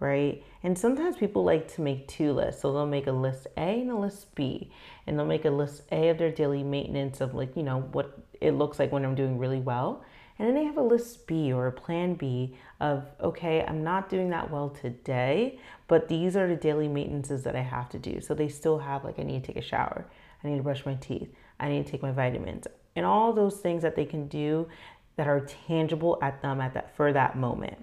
right? 0.00 0.42
And 0.62 0.76
sometimes 0.76 1.16
people 1.16 1.44
like 1.44 1.72
to 1.74 1.82
make 1.82 2.08
two 2.08 2.32
lists. 2.32 2.62
So 2.62 2.72
they'll 2.72 2.86
make 2.86 3.06
a 3.06 3.12
list 3.12 3.46
A 3.56 3.80
and 3.80 3.90
a 3.90 3.96
list 3.96 4.34
B. 4.34 4.72
And 5.06 5.18
they'll 5.18 5.26
make 5.26 5.44
a 5.44 5.50
list 5.50 5.82
A 5.92 6.08
of 6.08 6.18
their 6.18 6.32
daily 6.32 6.62
maintenance 6.62 7.20
of 7.20 7.34
like, 7.34 7.56
you 7.56 7.62
know, 7.62 7.82
what 7.92 8.18
it 8.40 8.52
looks 8.52 8.78
like 8.78 8.90
when 8.90 9.04
I'm 9.04 9.14
doing 9.14 9.38
really 9.38 9.60
well. 9.60 10.04
And 10.38 10.46
then 10.46 10.54
they 10.54 10.64
have 10.64 10.76
a 10.76 10.82
list 10.82 11.26
B 11.26 11.52
or 11.52 11.66
a 11.66 11.72
plan 11.72 12.14
B 12.14 12.56
of, 12.80 13.04
okay, 13.20 13.64
I'm 13.66 13.82
not 13.82 14.08
doing 14.08 14.30
that 14.30 14.50
well 14.50 14.70
today, 14.70 15.58
but 15.88 16.08
these 16.08 16.36
are 16.36 16.46
the 16.46 16.54
daily 16.54 16.86
maintenances 16.86 17.42
that 17.42 17.56
I 17.56 17.62
have 17.62 17.88
to 17.90 17.98
do. 17.98 18.20
So 18.20 18.34
they 18.34 18.48
still 18.48 18.78
have, 18.78 19.04
like, 19.04 19.18
I 19.18 19.24
need 19.24 19.42
to 19.42 19.46
take 19.48 19.62
a 19.62 19.66
shower, 19.66 20.06
I 20.42 20.48
need 20.48 20.58
to 20.58 20.62
brush 20.62 20.86
my 20.86 20.94
teeth, 20.94 21.34
I 21.60 21.68
need 21.68 21.84
to 21.84 21.90
take 21.90 22.02
my 22.02 22.12
vitamins, 22.12 22.66
and 22.96 23.04
all 23.04 23.32
those 23.32 23.58
things 23.58 23.82
that 23.82 23.96
they 23.96 24.04
can 24.04 24.28
do 24.28 24.68
that 25.16 25.26
are 25.26 25.40
tangible 25.66 26.18
at 26.22 26.42
them 26.42 26.60
at 26.60 26.74
that 26.74 26.96
for 26.96 27.12
that 27.12 27.36
moment. 27.36 27.78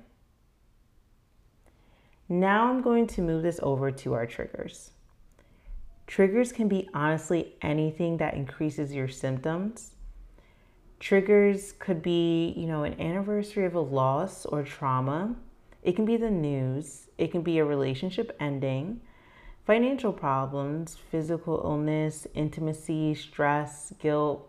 Now 2.28 2.70
I'm 2.70 2.82
going 2.82 3.08
to 3.08 3.22
move 3.22 3.44
this 3.44 3.60
over 3.62 3.92
to 3.92 4.14
our 4.14 4.26
triggers. 4.26 4.92
Triggers 6.08 6.52
can 6.52 6.68
be 6.68 6.90
honestly 6.94 7.56
anything 7.62 8.18
that 8.18 8.36
increases 8.36 8.94
your 8.94 9.08
symptoms 9.08 9.96
Triggers 11.00 11.74
could 11.74 12.02
be, 12.02 12.54
you 12.56 12.68
know, 12.68 12.84
an 12.84 13.00
anniversary 13.00 13.66
of 13.66 13.76
a 13.76 13.80
loss 13.80 14.46
or 14.46 14.64
trauma. 14.64 15.36
It 15.84 15.96
can 15.96 16.06
be 16.06 16.18
the 16.18 16.32
news. 16.32 17.08
It 17.18 17.32
can 17.32 17.42
be 17.42 17.60
a 17.60 17.66
relationship 17.66 18.36
ending, 18.40 19.02
financial 19.66 20.14
problems, 20.14 20.96
physical 21.10 21.60
illness, 21.64 22.28
intimacy, 22.36 23.16
stress, 23.16 23.94
guilt. 24.00 24.48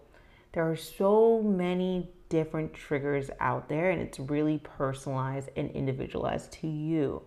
There 0.52 0.70
are 0.70 0.76
so 0.76 1.42
many 1.42 2.10
different 2.28 2.74
triggers 2.74 3.30
out 3.40 3.68
there, 3.68 3.90
and 3.90 4.02
it's 4.02 4.20
really 4.20 4.58
personalized 4.58 5.48
and 5.56 5.70
individualized 5.70 6.52
to 6.52 6.66
you. 6.66 7.22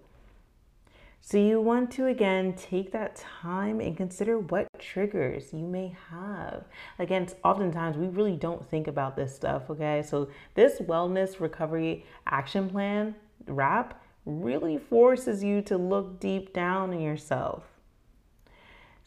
So, 1.21 1.37
you 1.37 1.59
want 1.59 1.91
to 1.91 2.05
again 2.07 2.53
take 2.53 2.91
that 2.91 3.15
time 3.17 3.81
and 3.81 3.97
consider 3.97 4.39
what 4.39 4.67
triggers 4.79 5.51
you 5.51 5.65
may 5.65 5.95
have. 6.09 6.63
Again, 6.97 7.27
oftentimes 7.43 7.97
we 7.97 8.07
really 8.07 8.37
don't 8.37 8.67
think 8.69 8.87
about 8.87 9.15
this 9.15 9.35
stuff, 9.35 9.69
okay? 9.69 10.01
So, 10.01 10.29
this 10.55 10.79
wellness 10.79 11.39
recovery 11.39 12.05
action 12.25 12.69
plan 12.69 13.15
WRAP 13.47 13.93
really 14.25 14.77
forces 14.77 15.43
you 15.43 15.61
to 15.63 15.77
look 15.77 16.19
deep 16.19 16.53
down 16.53 16.93
in 16.93 17.01
yourself. 17.01 17.78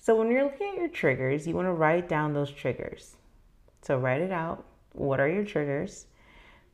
So, 0.03 0.17
when 0.17 0.33
you're 0.33 0.43
looking 0.43 0.71
at 0.71 0.75
your 0.79 0.89
triggers, 0.89 1.47
you 1.47 1.55
want 1.55 1.67
to 1.67 1.73
write 1.73 2.09
down 2.09 2.35
those 2.35 2.51
triggers. 2.51 3.17
So, 3.83 3.99
write 3.99 4.21
it 4.21 4.33
out. 4.33 4.65
What 4.95 5.21
are 5.21 5.29
your 5.29 5.45
triggers? 5.45 6.07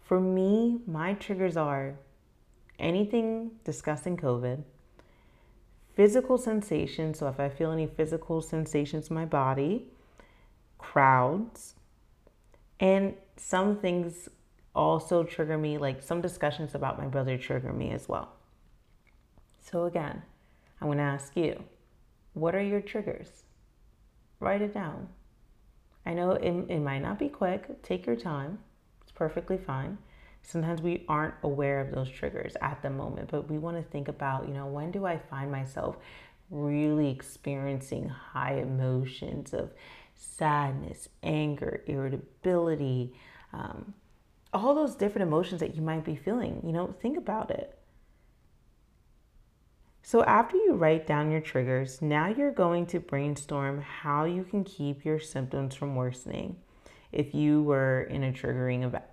For 0.00 0.18
me, 0.18 0.80
my 0.86 1.12
triggers 1.12 1.54
are 1.54 1.94
anything 2.78 3.50
discussing 3.64 4.16
COVID 4.16 4.64
physical 5.98 6.38
sensations. 6.38 7.18
So 7.18 7.26
if 7.26 7.40
I 7.40 7.48
feel 7.48 7.72
any 7.72 7.88
physical 7.88 8.40
sensations 8.40 9.08
in 9.08 9.14
my 9.16 9.24
body, 9.24 9.88
crowds, 10.78 11.74
and 12.78 13.14
some 13.36 13.78
things 13.78 14.28
also 14.76 15.24
trigger 15.24 15.58
me, 15.58 15.76
like 15.76 16.00
some 16.00 16.20
discussions 16.20 16.76
about 16.76 16.98
my 16.98 17.08
brother 17.08 17.36
trigger 17.36 17.72
me 17.72 17.90
as 17.90 18.08
well. 18.08 18.30
So 19.60 19.86
again, 19.86 20.22
I'm 20.80 20.86
going 20.86 20.98
to 20.98 21.04
ask 21.04 21.36
you, 21.36 21.64
what 22.38 22.54
are 22.54 22.62
your 22.62 22.80
triggers? 22.80 23.44
Write 24.40 24.62
it 24.62 24.74
down. 24.74 25.08
I 26.06 26.14
know 26.14 26.32
it, 26.32 26.70
it 26.70 26.80
might 26.80 27.00
not 27.00 27.18
be 27.18 27.28
quick. 27.28 27.82
Take 27.82 28.06
your 28.06 28.16
time. 28.16 28.60
It's 29.02 29.12
perfectly 29.12 29.58
fine 29.58 29.98
sometimes 30.42 30.80
we 30.80 31.04
aren't 31.08 31.34
aware 31.42 31.80
of 31.80 31.90
those 31.90 32.08
triggers 32.08 32.56
at 32.62 32.80
the 32.82 32.90
moment, 32.90 33.30
but 33.30 33.50
we 33.50 33.58
want 33.58 33.76
to 33.76 33.82
think 33.82 34.08
about, 34.08 34.48
you 34.48 34.54
know, 34.54 34.66
when 34.66 34.90
do 34.90 35.04
I 35.04 35.18
find 35.18 35.50
myself 35.50 35.96
really 36.50 37.10
experiencing 37.10 38.08
high 38.08 38.54
emotions 38.54 39.52
of 39.52 39.70
sadness, 40.14 41.08
anger, 41.22 41.82
irritability, 41.86 43.12
um, 43.52 43.92
all 44.54 44.74
those 44.74 44.94
different 44.94 45.28
emotions 45.28 45.60
that 45.60 45.76
you 45.76 45.82
might 45.82 46.04
be 46.04 46.16
feeling. 46.16 46.62
You 46.64 46.72
know, 46.72 46.94
think 47.02 47.18
about 47.18 47.50
it. 47.50 47.77
So, 50.08 50.24
after 50.24 50.56
you 50.56 50.72
write 50.72 51.06
down 51.06 51.30
your 51.30 51.42
triggers, 51.42 52.00
now 52.00 52.28
you're 52.28 52.50
going 52.50 52.86
to 52.86 52.98
brainstorm 52.98 53.82
how 53.82 54.24
you 54.24 54.42
can 54.42 54.64
keep 54.64 55.04
your 55.04 55.20
symptoms 55.20 55.74
from 55.74 55.96
worsening 55.96 56.56
if 57.12 57.34
you 57.34 57.62
were 57.62 58.04
in 58.04 58.24
a 58.24 58.32
triggering 58.32 58.84
event. 58.84 59.04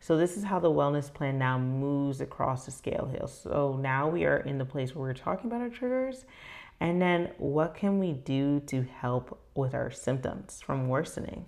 So 0.00 0.16
this 0.16 0.38
is 0.38 0.44
how 0.44 0.58
the 0.58 0.70
wellness 0.70 1.12
plan 1.12 1.36
now 1.38 1.58
moves 1.58 2.22
across 2.22 2.64
the 2.64 2.70
scale 2.70 3.10
here. 3.12 3.28
So 3.28 3.78
now 3.78 4.08
we 4.08 4.24
are 4.24 4.38
in 4.38 4.56
the 4.56 4.64
place 4.64 4.94
where 4.94 5.08
we're 5.08 5.12
talking 5.12 5.50
about 5.50 5.60
our 5.60 5.68
triggers 5.68 6.24
and 6.80 7.02
then 7.02 7.32
what 7.36 7.74
can 7.74 7.98
we 7.98 8.12
do 8.12 8.60
to 8.68 8.84
help 8.84 9.38
with 9.54 9.74
our 9.74 9.90
symptoms 9.90 10.62
from 10.64 10.88
worsening? 10.88 11.44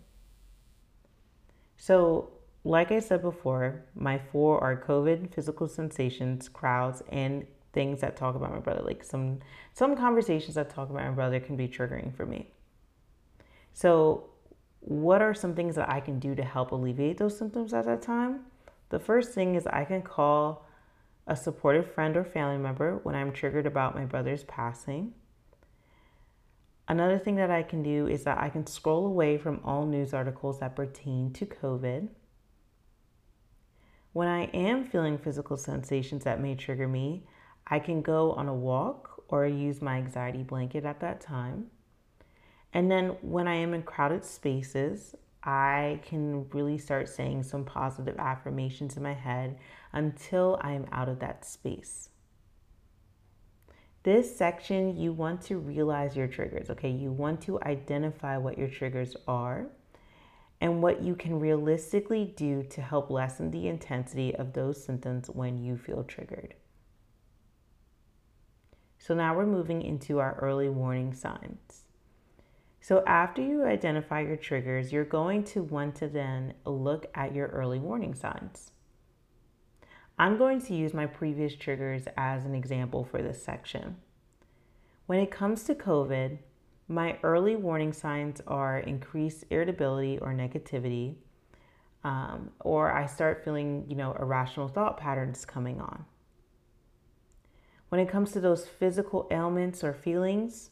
So 1.79 2.33
like 2.65 2.93
I 2.93 2.99
said 2.99 3.23
before, 3.23 3.87
my 3.95 4.19
four 4.31 4.63
are 4.63 4.79
COVID, 4.79 5.35
physical 5.35 5.69
sensations, 5.69 6.51
crowds, 6.51 7.03
and 7.09 7.47
things 7.73 8.01
that 8.01 8.17
talk 8.17 8.35
about 8.35 8.53
my 8.53 8.59
brother. 8.59 8.83
Like 8.83 9.05
some 9.05 9.41
some 9.73 9.97
conversations 9.97 10.55
that 10.55 10.71
talk 10.71 10.91
about 10.91 11.05
my 11.05 11.11
brother 11.11 11.41
can 11.41 11.57
be 11.57 11.69
triggering 11.69 12.15
for 12.15 12.27
me. 12.27 12.51
So 13.73 14.31
what 14.81 15.23
are 15.23 15.35
some 15.35 15.55
things 15.55 15.77
that 15.77 15.91
I 15.91 16.01
can 16.01 16.19
do 16.19 16.35
to 16.35 16.43
help 16.43 16.73
alleviate 16.73 17.19
those 17.19 17.37
symptoms 17.37 17.73
at 17.75 17.85
that 17.85 18.03
time? 18.03 18.41
The 18.89 18.99
first 18.99 19.33
thing 19.33 19.55
is 19.55 19.67
I 19.67 19.85
can 19.85 20.03
call 20.03 20.67
a 21.27 21.37
supportive 21.37 21.93
friend 21.93 22.17
or 22.17 22.25
family 22.25 22.59
member 22.59 22.99
when 23.03 23.15
I'm 23.15 23.33
triggered 23.33 23.67
about 23.67 23.95
my 23.95 24.05
brother's 24.05 24.45
passing. 24.45 25.13
Another 26.89 27.19
thing 27.19 27.37
that 27.37 27.53
I 27.53 27.63
can 27.63 27.85
do 27.85 28.09
is 28.09 28.25
that 28.25 28.39
I 28.39 28.49
can 28.49 28.67
scroll 28.67 29.07
away 29.07 29.39
from 29.39 29.61
all 29.63 29.87
news 29.87 30.13
articles 30.13 30.59
that 30.59 30.75
pertain 30.75 31.33
to 31.35 31.47
COVID. 31.47 32.09
When 34.13 34.27
I 34.27 34.47
am 34.47 34.85
feeling 34.85 35.17
physical 35.17 35.57
sensations 35.57 36.25
that 36.25 36.41
may 36.41 36.57
trigger 36.57 36.89
me, 36.89 37.23
I 37.71 37.79
can 37.79 38.03
go 38.03 38.33
on 38.33 38.49
a 38.49 38.55
walk 38.55 39.23
or 39.29 39.47
use 39.47 39.81
my 39.81 39.97
anxiety 39.97 40.43
blanket 40.43 40.85
at 40.85 41.01
that 41.01 41.21
time. 41.21 41.67
And 42.73 42.91
then 42.91 43.17
when 43.23 43.47
I 43.49 43.55
am 43.55 43.75
in 43.75 43.83
crowded 43.83 44.25
spaces, 44.25 45.15
I 45.43 46.01
can 46.05 46.49
really 46.51 46.79
start 46.79 47.09
saying 47.09 47.45
some 47.45 47.65
positive 47.65 48.17
affirmations 48.19 48.97
in 48.97 49.03
my 49.03 49.15
head 49.15 49.57
until 49.93 50.59
I 50.63 50.73
am 50.73 50.87
out 50.93 51.09
of 51.09 51.21
that 51.21 51.45
space. 51.45 52.11
This 54.03 54.35
section, 54.35 54.97
you 54.97 55.13
want 55.13 55.43
to 55.43 55.59
realize 55.59 56.17
your 56.17 56.27
triggers, 56.27 56.71
okay? 56.71 56.91
You 56.91 57.13
want 57.13 57.41
to 57.43 57.61
identify 57.63 58.37
what 58.39 58.59
your 58.59 58.69
triggers 58.69 59.15
are 59.29 59.67
and 60.61 60.83
what 60.83 61.03
you 61.03 61.15
can 61.15 61.39
realistically 61.39 62.33
do 62.37 62.63
to 62.65 62.83
help 62.83 63.11
lessen 63.11 63.51
the 63.51 63.69
intensity 63.69 64.35
of 64.35 64.53
those 64.53 64.83
symptoms 64.83 65.29
when 65.29 65.63
you 65.63 65.77
feel 65.77 66.03
triggered. 66.05 66.55
So 69.01 69.15
now 69.15 69.35
we're 69.35 69.47
moving 69.47 69.81
into 69.81 70.19
our 70.19 70.39
early 70.43 70.69
warning 70.69 71.15
signs. 71.15 71.85
So, 72.83 73.03
after 73.07 73.41
you 73.41 73.65
identify 73.65 74.21
your 74.21 74.37
triggers, 74.37 74.93
you're 74.93 75.05
going 75.05 75.45
to 75.45 75.63
want 75.63 75.95
to 75.97 76.09
then 76.09 76.53
look 76.67 77.07
at 77.15 77.35
your 77.35 77.49
early 77.49 77.79
warning 77.79 78.15
signs. 78.15 78.73
I'm 80.19 80.37
going 80.37 80.61
to 80.63 80.75
use 80.75 80.93
my 80.93 81.07
previous 81.07 81.57
triggers 81.57 82.05
as 82.19 82.45
an 82.45 82.55
example 82.55 83.05
for 83.05 83.23
this 83.23 83.43
section. 83.43 83.97
When 85.07 85.19
it 85.19 85.31
comes 85.31 85.65
to 85.65 85.75
COVID, 85.75 86.39
My 86.89 87.19
early 87.23 87.55
warning 87.55 87.93
signs 87.93 88.43
are 88.49 88.81
increased 88.81 89.45
irritability 89.49 90.19
or 90.19 90.35
negativity, 90.35 91.15
um, 92.03 92.51
or 92.59 92.91
I 92.91 93.07
start 93.07 93.45
feeling, 93.45 93.87
you 93.89 93.95
know, 93.95 94.13
irrational 94.19 94.67
thought 94.67 94.97
patterns 94.97 95.45
coming 95.45 95.81
on. 95.81 96.05
When 97.91 98.01
it 98.01 98.09
comes 98.09 98.33
to 98.33 98.41
those 98.41 98.67
physical 98.67 99.27
ailments 99.31 99.85
or 99.85 99.93
feelings, 99.93 100.71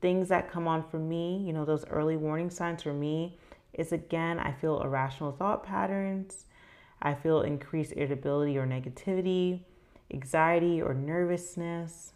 things 0.00 0.28
that 0.30 0.50
come 0.50 0.66
on 0.66 0.82
for 0.82 0.98
me, 0.98 1.42
you 1.46 1.52
know, 1.52 1.64
those 1.64 1.86
early 1.88 2.16
warning 2.16 2.50
signs 2.50 2.82
for 2.82 2.92
me 2.94 3.38
is 3.74 3.92
again, 3.92 4.38
I 4.38 4.52
feel 4.52 4.82
irrational 4.82 5.32
thought 5.32 5.64
patterns. 5.64 6.46
I 7.02 7.14
feel 7.14 7.42
increased 7.42 7.92
irritability 7.92 8.56
or 8.56 8.66
negativity, 8.66 9.60
anxiety 10.10 10.80
or 10.80 10.94
nervousness. 10.94 12.14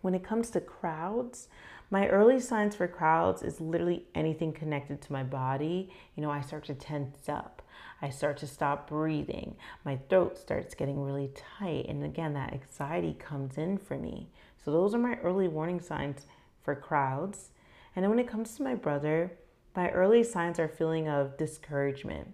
When 0.00 0.14
it 0.14 0.22
comes 0.22 0.50
to 0.50 0.60
crowds, 0.60 1.48
my 1.92 2.08
early 2.08 2.40
signs 2.40 2.74
for 2.74 2.88
crowds 2.88 3.42
is 3.42 3.60
literally 3.60 4.06
anything 4.14 4.50
connected 4.50 5.02
to 5.02 5.12
my 5.12 5.22
body. 5.22 5.92
You 6.16 6.22
know, 6.22 6.30
I 6.30 6.40
start 6.40 6.64
to 6.64 6.74
tense 6.74 7.28
up. 7.28 7.60
I 8.00 8.08
start 8.08 8.38
to 8.38 8.46
stop 8.46 8.88
breathing. 8.88 9.56
My 9.84 9.98
throat 10.08 10.38
starts 10.38 10.74
getting 10.74 11.02
really 11.02 11.30
tight. 11.58 11.84
And 11.90 12.02
again, 12.02 12.32
that 12.32 12.54
anxiety 12.54 13.14
comes 13.18 13.58
in 13.58 13.76
for 13.76 13.98
me. 13.98 14.30
So, 14.64 14.72
those 14.72 14.94
are 14.94 14.98
my 14.98 15.16
early 15.16 15.48
warning 15.48 15.82
signs 15.82 16.24
for 16.64 16.74
crowds. 16.74 17.50
And 17.94 18.02
then 18.02 18.08
when 18.08 18.18
it 18.18 18.28
comes 18.28 18.56
to 18.56 18.62
my 18.62 18.74
brother, 18.74 19.30
my 19.76 19.90
early 19.90 20.24
signs 20.24 20.58
are 20.58 20.68
feeling 20.68 21.10
of 21.10 21.36
discouragement 21.36 22.32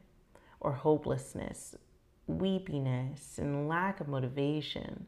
or 0.61 0.73
hopelessness, 0.73 1.75
weepiness, 2.29 3.38
and 3.38 3.67
lack 3.67 3.99
of 3.99 4.07
motivation. 4.07 5.07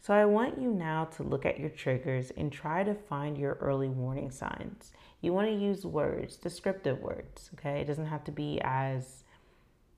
So, 0.00 0.14
I 0.14 0.24
want 0.24 0.60
you 0.60 0.72
now 0.72 1.04
to 1.16 1.22
look 1.22 1.44
at 1.44 1.58
your 1.58 1.70
triggers 1.70 2.30
and 2.36 2.52
try 2.52 2.82
to 2.84 2.94
find 2.94 3.36
your 3.36 3.58
early 3.60 3.88
warning 3.88 4.30
signs. 4.30 4.92
You 5.20 5.32
want 5.32 5.48
to 5.48 5.54
use 5.54 5.84
words, 5.84 6.36
descriptive 6.36 7.00
words, 7.00 7.50
okay? 7.54 7.80
It 7.80 7.86
doesn't 7.86 8.06
have 8.06 8.24
to 8.24 8.32
be 8.32 8.60
as, 8.62 9.24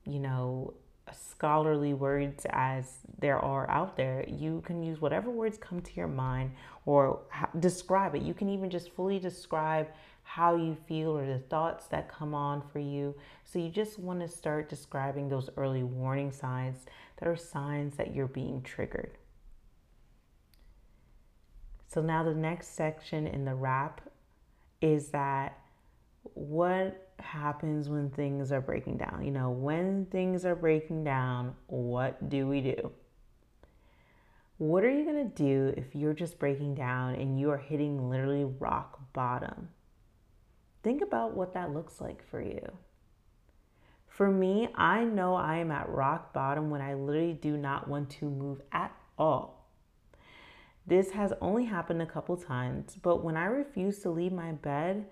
you 0.05 0.19
know, 0.19 0.75
scholarly 1.13 1.95
words 1.95 2.47
as 2.51 2.99
there 3.19 3.39
are 3.39 3.69
out 3.71 3.97
there. 3.97 4.25
You 4.27 4.63
can 4.65 4.83
use 4.83 5.01
whatever 5.01 5.31
words 5.31 5.59
come 5.59 5.81
to 5.81 5.93
your 5.95 6.09
mind 6.09 6.53
or 6.87 7.21
describe 7.59 8.15
it. 8.15 8.23
You 8.23 8.35
can 8.35 8.49
even 8.49 8.71
just 8.71 8.91
fully 8.93 9.19
describe 9.19 9.89
how 10.23 10.57
you 10.57 10.77
feel 10.87 11.17
or 11.17 11.27
the 11.27 11.39
thoughts 11.39 11.87
that 11.89 12.09
come 12.09 12.35
on 12.35 12.63
for 12.73 12.79
you. 12.79 13.15
So 13.45 13.59
you 13.59 13.69
just 13.69 13.99
want 13.99 14.21
to 14.21 14.29
start 14.29 14.69
describing 14.69 15.29
those 15.29 15.51
early 15.57 15.83
warning 15.83 16.31
signs 16.31 16.87
that 17.19 17.29
are 17.29 17.37
signs 17.37 17.97
that 17.97 18.15
you're 18.15 18.29
being 18.29 18.63
triggered. 18.63 19.19
So 21.93 22.01
now 22.01 22.23
the 22.23 22.35
next 22.35 22.77
section 22.77 23.27
in 23.27 23.45
the 23.45 23.51
WRAP 23.51 23.99
is 24.81 25.09
that 25.09 25.59
what 26.35 27.09
happens 27.19 27.89
when 27.89 28.11
things 28.11 28.53
are 28.53 28.61
breaking 28.61 28.99
down? 28.99 29.25
You 29.25 29.33
know, 29.33 29.51
when 29.51 30.07
things 30.07 30.45
are 30.45 30.55
breaking 30.55 31.03
down, 31.03 31.57
what 31.67 32.29
do 32.29 32.47
we 32.47 32.61
do? 32.61 32.93
What 34.59 34.85
are 34.85 34.91
you 34.91 35.05
going 35.05 35.31
to 35.31 35.35
do 35.35 35.75
if 35.77 35.97
you're 35.97 36.15
just 36.15 36.39
breaking 36.39 36.77
down 36.77 37.17
and 37.17 37.41
you 37.41 37.51
are 37.51 37.59
hitting 37.59 38.09
literally 38.09 38.45
rock 38.45 39.01
bottom? 39.13 39.71
Think 40.85 41.03
about 41.03 41.35
what 41.35 41.55
that 41.55 41.75
looks 41.75 42.01
like 42.01 42.23
for 42.31 42.41
you. 42.41 42.71
For 44.07 44.31
me, 44.31 44.69
I 44.77 45.03
know 45.03 45.35
I 45.35 45.57
am 45.57 45.73
at 45.73 45.89
rock 45.89 46.33
bottom 46.33 46.71
when 46.71 46.83
I 46.83 46.95
literally 46.95 47.33
do 47.33 47.57
not 47.57 47.89
want 47.89 48.11
to 48.11 48.27
move 48.27 48.61
at 48.71 48.95
all. 49.19 49.60
This 50.87 51.11
has 51.13 51.33
only 51.41 51.67
happened 51.67 52.03
a 52.03 52.07
couple 52.07 52.37
times, 52.37 52.97
but 53.01 53.23
when 53.23 53.37
I 53.37 53.45
refuse 53.45 54.01
to 54.01 54.11
leave 54.11 54.33
my 54.33 54.53
bed, 54.53 55.07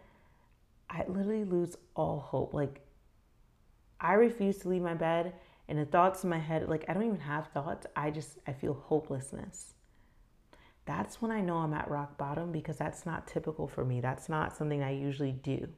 I 0.91 1.05
literally 1.07 1.45
lose 1.45 1.77
all 1.95 2.21
hope. 2.21 2.55
Like, 2.55 2.81
I 4.01 4.15
refuse 4.15 4.59
to 4.59 4.69
leave 4.69 4.83
my 4.83 4.95
bed, 4.95 5.35
and 5.69 5.79
the 5.79 5.85
thoughts 5.85 6.25
in 6.25 6.31
my 6.31 6.39
head, 6.39 6.69
like, 6.69 6.85
I 6.89 6.95
don't 6.95 7.05
even 7.05 7.21
have 7.21 7.49
thoughts. 7.49 7.87
I 7.95 8.11
just, 8.11 8.39
I 8.47 8.53
feel 8.53 8.75
hopelessness 8.75 9.75
that's 10.89 11.21
when 11.21 11.31
I 11.31 11.43
know 11.43 11.59
I'm 11.59 11.75
at 11.75 11.91
rock 11.91 12.17
bottom 12.17 12.51
because 12.51 12.79
that's 12.79 13.05
not 13.05 13.27
typical 13.27 13.69
for 13.69 13.85
me. 13.85 14.01
That's 14.01 14.31
not 14.31 14.57
something 14.57 14.83
I 14.83 14.93
usually 14.93 15.33
do. 15.33 15.69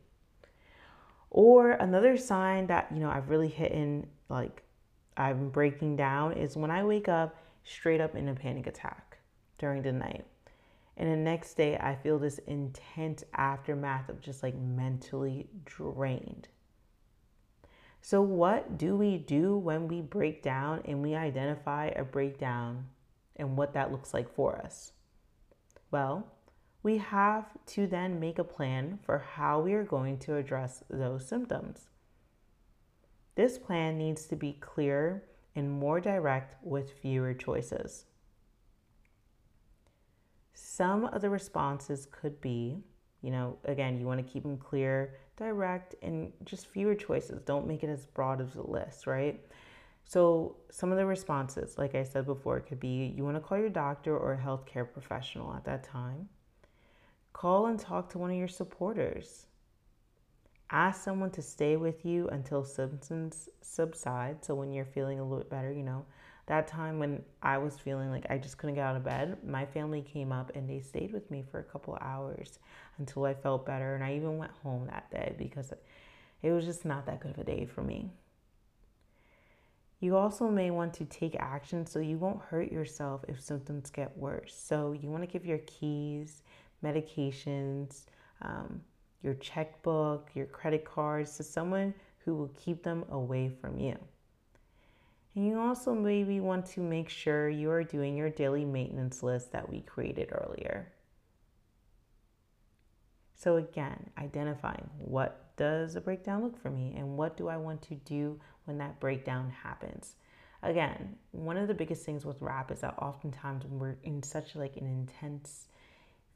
Or 1.31 1.73
another 1.73 2.17
sign 2.17 2.69
that, 2.69 2.87
you 2.95 3.01
know, 3.01 3.11
I've 3.11 3.29
really 3.29 3.49
hit 3.49 3.73
in, 3.73 4.07
like 4.29 4.63
I'm 5.17 5.49
breaking 5.49 5.97
down 5.97 6.35
is 6.35 6.57
when 6.57 6.71
I 6.71 6.85
wake 6.85 7.09
up 7.09 7.37
straight 7.65 8.01
up 8.01 8.15
in 8.15 8.29
a 8.29 8.35
panic 8.35 8.69
attack 8.69 9.10
during 9.61 9.83
the 9.83 9.93
night. 9.93 10.25
And 10.97 11.11
the 11.11 11.17
next 11.17 11.55
day, 11.55 11.77
I 11.79 11.95
feel 11.95 12.19
this 12.19 12.39
intense 12.47 13.23
aftermath 13.35 14.09
of 14.09 14.21
just 14.21 14.43
like 14.43 14.57
mentally 14.57 15.49
drained. 15.65 16.49
So, 18.03 18.23
what 18.23 18.77
do 18.77 18.97
we 18.97 19.19
do 19.19 19.57
when 19.57 19.87
we 19.87 20.01
break 20.01 20.43
down 20.43 20.83
and 20.85 21.03
we 21.03 21.15
identify 21.15 21.87
a 21.87 22.03
breakdown 22.03 22.87
and 23.37 23.57
what 23.57 23.75
that 23.75 23.93
looks 23.93 24.13
like 24.13 24.35
for 24.35 24.57
us? 24.57 24.93
Well, 25.91 26.27
we 26.83 26.99
have 26.99 27.47
to 27.67 27.87
then 27.87 28.19
make 28.19 28.39
a 28.39 28.45
plan 28.45 28.99
for 29.03 29.19
how 29.19 29.61
we 29.61 29.75
are 29.75 29.85
going 29.85 30.19
to 30.21 30.37
address 30.37 30.83
those 30.89 31.29
symptoms. 31.29 31.89
This 33.35 33.59
plan 33.59 33.99
needs 33.99 34.27
to 34.27 34.37
be 34.37 34.55
clear 34.55 35.25
and 35.55 35.71
more 35.71 36.01
direct 36.01 36.57
with 36.65 36.99
fewer 37.01 37.35
choices. 37.35 38.07
Some 40.55 41.05
of 41.07 41.23
the 41.23 41.31
responses 41.31 42.07
could 42.11 42.41
be, 42.41 42.83
you 43.23 43.31
know, 43.31 43.57
again, 43.65 43.99
you 43.99 44.07
want 44.07 44.25
to 44.25 44.33
keep 44.33 44.43
them 44.43 44.57
clear, 44.57 45.15
direct, 45.37 45.95
and 46.03 46.33
just 46.45 46.67
fewer 46.67 46.95
choices. 46.95 47.41
Don't 47.43 47.67
make 47.67 47.83
it 47.83 47.89
as 47.89 48.07
broad 48.07 48.41
as 48.41 48.55
a 48.57 48.63
list, 48.63 49.07
right? 49.07 49.41
So, 50.05 50.57
some 50.71 50.91
of 50.91 50.99
the 50.99 51.07
responses, 51.07 51.79
like 51.79 51.95
I 51.95 52.03
said 52.03 52.27
before, 52.27 52.59
could 52.61 52.81
be 52.81 53.15
you 53.17 53.25
want 53.25 53.37
to 53.37 53.41
call 53.41 53.59
your 53.59 53.69
doctor 53.69 54.17
or 54.17 54.33
a 54.33 54.39
healthcare 54.39 54.91
professional 54.91 55.55
at 55.55 55.65
that 55.67 55.85
time. 55.85 56.29
Call 57.33 57.67
and 57.67 57.79
talk 57.79 58.11
to 58.11 58.19
one 58.19 58.31
of 58.31 58.37
your 58.37 58.49
supporters. 58.49 59.47
Ask 60.71 61.05
someone 61.05 61.31
to 61.31 61.43
stay 61.43 61.77
with 61.77 62.05
you 62.05 62.29
until 62.29 62.65
symptoms 62.65 63.49
subside. 63.61 64.45
So, 64.45 64.55
when 64.55 64.73
you're 64.73 64.85
feeling 64.85 65.21
a 65.21 65.23
little 65.23 65.39
bit 65.39 65.51
better, 65.51 65.73
you 65.73 65.85
know, 65.85 66.05
that 66.51 66.67
time 66.67 66.99
when 66.99 67.23
I 67.45 67.59
was 67.59 67.77
feeling 67.79 68.11
like 68.11 68.27
I 68.29 68.37
just 68.37 68.59
couldn't 68.59 68.75
get 68.75 68.85
out 68.85 68.97
of 68.97 69.05
bed, 69.05 69.39
my 69.47 69.65
family 69.65 70.03
came 70.03 70.33
up 70.33 70.51
and 70.57 70.69
they 70.69 70.81
stayed 70.81 71.13
with 71.13 71.31
me 71.31 71.45
for 71.49 71.61
a 71.61 71.63
couple 71.63 71.97
hours 72.01 72.59
until 72.99 73.25
I 73.25 73.35
felt 73.35 73.65
better. 73.65 73.95
And 73.95 74.03
I 74.03 74.17
even 74.17 74.37
went 74.37 74.51
home 74.65 74.87
that 74.87 75.09
day 75.13 75.37
because 75.39 75.73
it 76.43 76.51
was 76.51 76.65
just 76.65 76.85
not 76.85 77.07
that 77.07 77.21
good 77.21 77.31
of 77.31 77.39
a 77.39 77.45
day 77.45 77.67
for 77.67 77.83
me. 77.83 78.11
You 80.01 80.17
also 80.17 80.49
may 80.49 80.73
want 80.73 80.93
to 80.95 81.05
take 81.05 81.37
action 81.39 81.87
so 81.87 82.01
you 82.01 82.19
won't 82.19 82.43
hurt 82.43 82.73
yourself 82.73 83.25
if 83.29 83.41
symptoms 83.41 83.89
get 83.91 84.17
worse. 84.19 84.61
So, 84.61 84.93
you 84.93 85.09
want 85.09 85.23
to 85.23 85.29
give 85.29 85.47
your 85.47 85.59
keys, 85.67 86.43
medications, 86.83 88.07
um, 88.43 88.81
your 89.23 89.35
checkbook, 89.35 90.31
your 90.35 90.47
credit 90.47 90.85
cards 90.85 91.37
to 91.37 91.45
someone 91.45 91.95
who 92.25 92.35
will 92.35 92.51
keep 92.57 92.83
them 92.83 93.05
away 93.11 93.51
from 93.61 93.79
you. 93.79 93.97
And 95.35 95.47
you 95.47 95.61
also 95.61 95.95
maybe 95.95 96.41
want 96.41 96.67
to 96.67 96.81
make 96.81 97.09
sure 97.09 97.49
you 97.49 97.71
are 97.71 97.85
doing 97.85 98.17
your 98.17 98.31
daily 98.31 98.65
maintenance 98.65 99.23
list 99.23 99.53
that 99.53 99.69
we 99.69 99.81
created 99.83 100.31
earlier. 100.33 100.93
So, 103.37 103.57
again, 103.57 104.11
identifying 104.19 104.91
what 104.99 105.57
does 105.57 105.95
a 105.97 106.01
breakdown 106.01 106.43
look 106.43 106.61
for 106.61 106.71
me 106.71 106.95
and 106.97 107.17
what 107.17 107.37
do 107.37 107.49
I 107.49 107.57
want 107.57 107.81
to 107.83 107.95
do 107.95 108.39
when 108.65 108.79
that 108.79 109.01
breakdown 109.01 109.51
happens. 109.51 110.15
Again, 110.63 111.17
one 111.31 111.57
of 111.57 111.69
the 111.69 111.75
biggest 111.75 112.05
things 112.05 112.27
with 112.27 112.41
WRAP 112.41 112.71
is 112.71 112.81
that 112.81 112.99
oftentimes 112.99 113.65
when 113.65 113.79
we're 113.79 113.97
in 114.03 114.23
such 114.23 114.57
like 114.57 114.77
an 114.77 114.87
intense 114.87 115.69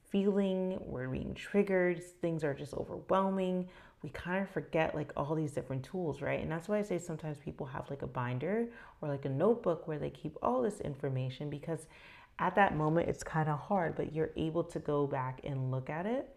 feeling, 0.09 0.79
we're 0.81 1.09
being 1.09 1.35
triggered, 1.35 2.03
things 2.21 2.43
are 2.43 2.55
just 2.55 2.73
overwhelming, 2.73 3.69
we 4.05 4.11
kind 4.11 4.43
of 4.43 4.51
forget 4.51 4.95
like 4.95 5.11
all 5.17 5.35
these 5.35 5.53
different 5.53 5.83
tools, 5.83 6.21
right? 6.21 6.39
And 6.39 6.53
that's 6.53 6.69
why 6.69 6.79
I 6.79 6.83
say 6.83 6.99
sometimes 6.99 7.39
people 7.39 7.65
have 7.65 7.89
like 7.89 8.03
a 8.03 8.07
binder 8.07 8.69
or 9.01 9.09
like 9.09 9.25
a 9.25 9.31
notebook 9.31 9.89
where 9.89 9.99
they 9.99 10.11
keep 10.11 10.37
all 10.43 10.61
this 10.61 10.83
information 10.83 11.49
because 11.49 11.87
at 12.39 12.55
that 12.57 12.77
moment 12.77 13.09
it's 13.09 13.25
kind 13.25 13.49
of 13.49 13.59
hard, 13.59 13.97
but 13.97 14.15
you're 14.15 14.33
able 14.37 14.63
to 14.63 14.79
go 14.79 15.07
back 15.07 15.41
and 15.43 15.71
look 15.71 15.89
at 15.89 16.05
it 16.05 16.29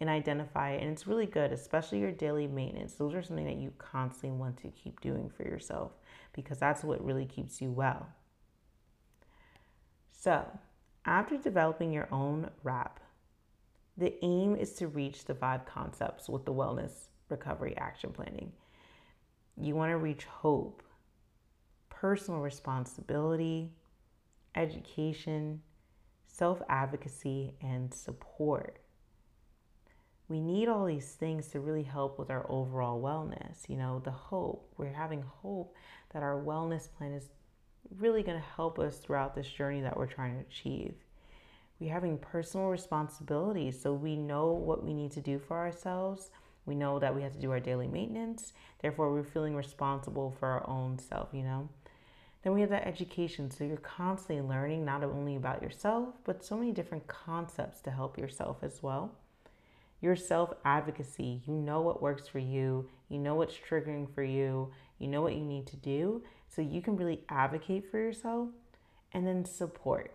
and 0.00 0.08
identify 0.08 0.70
it. 0.70 0.82
And 0.82 0.90
it's 0.90 1.06
really 1.06 1.26
good, 1.26 1.52
especially 1.52 1.98
your 1.98 2.10
daily 2.10 2.46
maintenance. 2.46 2.94
Those 2.94 3.12
are 3.12 3.22
something 3.22 3.44
that 3.44 3.58
you 3.58 3.74
constantly 3.76 4.38
want 4.38 4.56
to 4.62 4.68
keep 4.68 4.98
doing 5.02 5.28
for 5.28 5.42
yourself 5.42 5.92
because 6.32 6.56
that's 6.56 6.82
what 6.82 7.04
really 7.04 7.26
keeps 7.26 7.60
you 7.60 7.70
well. 7.70 8.08
So, 10.10 10.46
after 11.04 11.36
developing 11.36 11.92
your 11.92 12.08
own 12.10 12.48
WRAP, 12.64 12.96
the 13.98 14.14
aim 14.24 14.56
is 14.56 14.72
to 14.74 14.88
reach 14.88 15.26
the 15.26 15.34
five 15.34 15.66
concepts 15.66 16.30
with 16.30 16.46
the 16.46 16.54
wellness 16.54 17.09
recovery 17.30 17.76
action 17.76 18.12
planning. 18.12 18.52
You 19.56 19.74
want 19.76 19.90
to 19.90 19.96
reach 19.98 20.24
hope, 20.24 20.82
personal 21.90 22.40
responsibility, 22.40 23.70
education, 24.54 25.62
self 26.26 26.62
advocacy, 26.68 27.54
and 27.62 27.92
support. 27.92 28.78
we 30.28 30.40
need 30.40 30.68
all 30.68 30.86
these 30.86 31.12
things 31.12 31.48
to 31.48 31.60
really 31.60 31.82
help 31.82 32.18
with 32.18 32.30
our 32.30 32.46
overall 32.50 33.00
wellness. 33.02 33.68
You 33.68 33.76
know, 33.76 34.00
the 34.04 34.10
hope, 34.12 34.72
we're 34.76 34.92
having 34.92 35.22
hope 35.22 35.74
that 36.12 36.22
our 36.22 36.40
wellness 36.40 36.88
plan 36.96 37.12
is 37.12 37.28
really 37.98 38.22
going 38.22 38.38
to 38.38 38.46
help 38.56 38.78
us 38.78 38.98
throughout 38.98 39.34
this 39.34 39.48
journey 39.48 39.80
that 39.82 39.96
we're 39.96 40.06
trying 40.06 40.34
to 40.34 40.40
achieve. 40.42 40.94
We're 41.80 41.92
having 41.92 42.18
personal 42.18 42.68
responsibility, 42.68 43.70
so 43.72 43.92
we 43.92 44.16
know 44.16 44.52
what 44.52 44.84
we 44.84 44.94
need 44.94 45.12
to 45.12 45.20
do 45.20 45.38
for 45.38 45.56
ourselves. 45.58 46.30
We 46.66 46.74
know 46.74 46.98
that 46.98 47.14
we 47.14 47.22
have 47.22 47.32
to 47.32 47.40
do 47.40 47.50
our 47.50 47.60
daily 47.60 47.88
maintenance, 47.88 48.52
therefore, 48.80 49.12
we're 49.12 49.24
feeling 49.24 49.56
responsible 49.56 50.34
for 50.38 50.48
our 50.48 50.68
own 50.68 50.98
self, 50.98 51.28
you 51.32 51.42
know. 51.42 51.68
Then 52.42 52.54
we 52.54 52.60
have 52.60 52.70
that 52.70 52.86
education, 52.86 53.50
so 53.50 53.64
you're 53.64 53.76
constantly 53.76 54.40
learning 54.40 54.84
not 54.84 55.02
only 55.02 55.36
about 55.36 55.62
yourself, 55.62 56.14
but 56.24 56.44
so 56.44 56.56
many 56.56 56.72
different 56.72 57.06
concepts 57.06 57.80
to 57.82 57.90
help 57.90 58.16
yourself 58.16 58.58
as 58.62 58.82
well 58.82 59.12
your 60.00 60.16
self 60.16 60.52
advocacy. 60.64 61.42
You 61.46 61.54
know 61.54 61.80
what 61.80 62.02
works 62.02 62.28
for 62.28 62.38
you, 62.38 62.88
you 63.08 63.18
know 63.18 63.34
what's 63.34 63.54
triggering 63.54 64.12
for 64.14 64.22
you, 64.22 64.70
you 64.98 65.08
know 65.08 65.22
what 65.22 65.34
you 65.34 65.44
need 65.44 65.66
to 65.68 65.76
do. 65.76 66.22
So 66.48 66.62
you 66.62 66.82
can 66.82 66.96
really 66.96 67.22
advocate 67.28 67.90
for 67.90 67.98
yourself 67.98 68.48
and 69.12 69.26
then 69.26 69.44
support. 69.44 70.12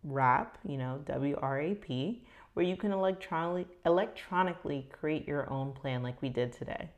WRAP, 0.06 0.54
you 0.64 0.78
know, 0.78 1.00
W 1.04 1.36
R 1.42 1.60
A 1.60 1.74
P, 1.74 2.24
where 2.54 2.64
you 2.64 2.76
can 2.76 2.92
electronically, 2.92 3.66
electronically 3.84 4.88
create 4.92 5.26
your 5.26 5.50
own 5.50 5.72
plan 5.72 6.04
like 6.04 6.22
we 6.22 6.28
did 6.28 6.52
today. 6.52 6.90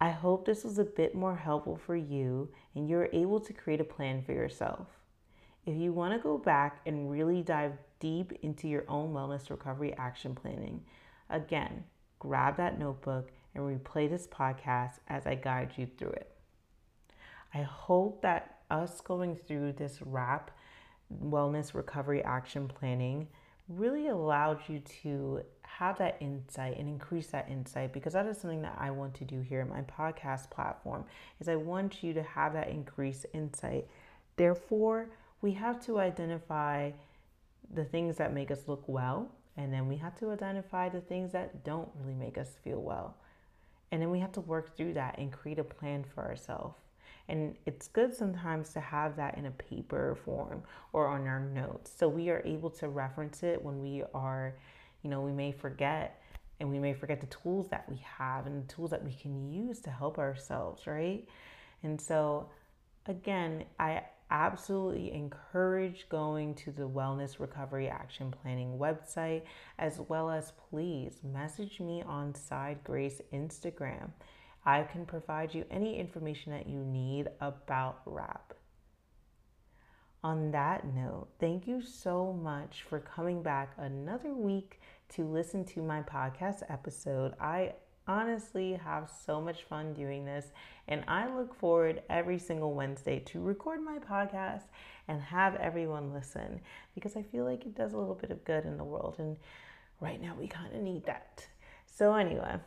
I 0.00 0.10
hope 0.10 0.44
this 0.44 0.64
was 0.64 0.78
a 0.80 0.84
bit 0.84 1.14
more 1.14 1.36
helpful 1.36 1.76
for 1.76 1.94
you 1.94 2.50
and 2.74 2.88
you're 2.88 3.08
able 3.12 3.38
to 3.40 3.52
create 3.52 3.80
a 3.80 3.84
plan 3.84 4.22
for 4.22 4.32
yourself. 4.32 4.88
If 5.66 5.76
you 5.76 5.92
want 5.92 6.12
to 6.12 6.18
go 6.18 6.36
back 6.36 6.80
and 6.86 7.10
really 7.10 7.42
dive 7.42 7.72
deep 7.98 8.32
into 8.42 8.68
your 8.68 8.84
own 8.88 9.12
wellness 9.12 9.48
recovery 9.50 9.94
action 9.94 10.34
planning, 10.34 10.82
again, 11.30 11.84
grab 12.18 12.56
that 12.58 12.78
notebook 12.78 13.30
and 13.54 13.64
replay 13.64 14.08
this 14.08 14.26
podcast 14.26 14.98
as 15.08 15.26
I 15.26 15.36
guide 15.36 15.72
you 15.76 15.86
through 15.86 16.10
it. 16.10 16.30
I 17.54 17.62
hope 17.62 18.20
that 18.22 18.58
us 18.70 19.00
going 19.00 19.36
through 19.36 19.72
this 19.72 20.00
WRAP 20.00 20.50
wellness 21.22 21.74
recovery 21.74 22.22
action 22.24 22.68
planning 22.68 23.28
really 23.68 24.08
allowed 24.08 24.60
you 24.68 24.80
to 25.02 25.40
have 25.62 25.98
that 25.98 26.16
insight 26.20 26.78
and 26.78 26.88
increase 26.88 27.28
that 27.28 27.48
insight 27.48 27.92
because 27.92 28.12
that 28.12 28.26
is 28.26 28.38
something 28.38 28.62
that 28.62 28.76
I 28.78 28.90
want 28.90 29.14
to 29.14 29.24
do 29.24 29.40
here 29.40 29.60
in 29.60 29.68
my 29.68 29.82
podcast 29.82 30.50
platform 30.50 31.04
is 31.40 31.48
I 31.48 31.56
want 31.56 32.02
you 32.02 32.12
to 32.14 32.22
have 32.22 32.52
that 32.52 32.68
increased 32.68 33.26
insight. 33.32 33.86
Therefore, 34.36 35.08
we 35.44 35.52
have 35.52 35.78
to 35.84 35.98
identify 35.98 36.90
the 37.74 37.84
things 37.84 38.16
that 38.16 38.32
make 38.32 38.50
us 38.50 38.60
look 38.66 38.82
well 38.86 39.30
and 39.58 39.70
then 39.70 39.86
we 39.86 39.94
have 39.98 40.18
to 40.18 40.30
identify 40.30 40.88
the 40.88 41.02
things 41.02 41.32
that 41.32 41.62
don't 41.64 41.90
really 42.00 42.14
make 42.14 42.38
us 42.38 42.56
feel 42.64 42.80
well. 42.80 43.14
And 43.92 44.00
then 44.00 44.10
we 44.10 44.18
have 44.20 44.32
to 44.32 44.40
work 44.40 44.74
through 44.74 44.94
that 44.94 45.18
and 45.18 45.30
create 45.30 45.58
a 45.58 45.64
plan 45.64 46.02
for 46.14 46.24
ourselves. 46.24 46.78
And 47.28 47.56
it's 47.66 47.88
good 47.88 48.16
sometimes 48.16 48.70
to 48.70 48.80
have 48.80 49.16
that 49.16 49.36
in 49.36 49.44
a 49.44 49.50
paper 49.50 50.16
form 50.24 50.62
or 50.94 51.08
on 51.08 51.26
our 51.26 51.40
notes. 51.40 51.92
So 51.94 52.08
we 52.08 52.30
are 52.30 52.40
able 52.46 52.70
to 52.70 52.88
reference 52.88 53.42
it 53.42 53.62
when 53.62 53.82
we 53.82 54.02
are, 54.14 54.54
you 55.02 55.10
know, 55.10 55.20
we 55.20 55.32
may 55.32 55.52
forget 55.52 56.22
and 56.58 56.70
we 56.70 56.78
may 56.78 56.94
forget 56.94 57.20
the 57.20 57.26
tools 57.26 57.68
that 57.68 57.84
we 57.90 58.00
have 58.02 58.46
and 58.46 58.66
the 58.66 58.72
tools 58.72 58.90
that 58.92 59.04
we 59.04 59.12
can 59.12 59.52
use 59.52 59.78
to 59.80 59.90
help 59.90 60.18
ourselves, 60.18 60.86
right? 60.86 61.28
And 61.82 62.00
so, 62.00 62.48
again, 63.06 63.64
I 63.78 64.04
absolutely 64.30 65.12
encourage 65.12 66.08
going 66.08 66.54
to 66.56 66.72
the 66.72 66.88
Wellness 66.88 67.38
Recovery 67.38 67.88
Action 67.88 68.30
Planning 68.42 68.78
website, 68.78 69.42
as 69.78 70.00
well 70.08 70.30
as 70.30 70.52
please 70.70 71.20
message 71.22 71.80
me 71.80 72.02
on 72.06 72.34
Side 72.34 72.78
Grace 72.84 73.20
Instagram. 73.32 74.10
I 74.64 74.82
can 74.84 75.04
provide 75.04 75.54
you 75.54 75.64
any 75.70 75.98
information 75.98 76.52
that 76.52 76.68
you 76.68 76.78
need 76.78 77.28
about 77.40 78.04
WRAP. 78.06 78.54
On 80.22 80.50
that 80.52 80.86
note, 80.86 81.28
thank 81.38 81.66
you 81.66 81.82
so 81.82 82.32
much 82.32 82.82
for 82.88 82.98
coming 82.98 83.42
back 83.42 83.74
another 83.76 84.32
week 84.32 84.80
to 85.10 85.22
listen 85.22 85.66
to 85.66 85.82
my 85.82 86.00
podcast 86.00 86.62
episode. 86.70 87.34
I 87.38 87.74
honestly 88.06 88.74
have 88.74 89.10
so 89.24 89.40
much 89.40 89.64
fun 89.64 89.94
doing 89.94 90.24
this, 90.24 90.46
and 90.88 91.04
I 91.08 91.34
look 91.34 91.54
forward 91.54 92.02
every 92.10 92.38
single 92.38 92.74
Wednesday 92.74 93.20
to 93.26 93.40
record 93.40 93.82
my 93.82 93.98
podcast 93.98 94.64
and 95.08 95.20
have 95.20 95.54
everyone 95.56 96.12
listen 96.12 96.60
because 96.94 97.16
I 97.16 97.22
feel 97.22 97.44
like 97.44 97.66
it 97.66 97.74
does 97.74 97.92
a 97.92 97.98
little 97.98 98.14
bit 98.14 98.30
of 98.30 98.44
good 98.44 98.64
in 98.64 98.76
the 98.76 98.84
world, 98.84 99.16
and 99.18 99.36
right 100.00 100.20
now 100.20 100.34
we 100.38 100.46
kind 100.46 100.74
of 100.74 100.82
need 100.82 101.04
that. 101.06 101.46
So, 101.86 102.14
anyway, 102.14 102.58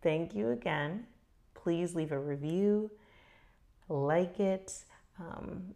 Thank 0.00 0.34
you 0.34 0.50
again. 0.50 1.06
Please 1.54 1.94
leave 1.96 2.12
a 2.12 2.18
review, 2.18 2.90
like 3.88 4.38
it, 4.38 4.84
um, 5.18 5.74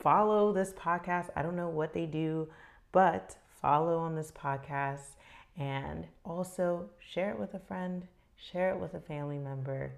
follow 0.00 0.52
this 0.52 0.72
podcast. 0.72 1.28
I 1.36 1.42
don't 1.42 1.56
know 1.56 1.68
what 1.68 1.92
they 1.92 2.06
do, 2.06 2.48
but 2.90 3.36
follow 3.60 3.98
on 3.98 4.16
this 4.16 4.32
podcast 4.32 5.16
and 5.58 6.06
also 6.24 6.88
share 6.98 7.30
it 7.30 7.38
with 7.38 7.54
a 7.54 7.58
friend, 7.58 8.06
share 8.36 8.70
it 8.70 8.78
with 8.78 8.94
a 8.94 9.00
family 9.00 9.38
member 9.38 9.92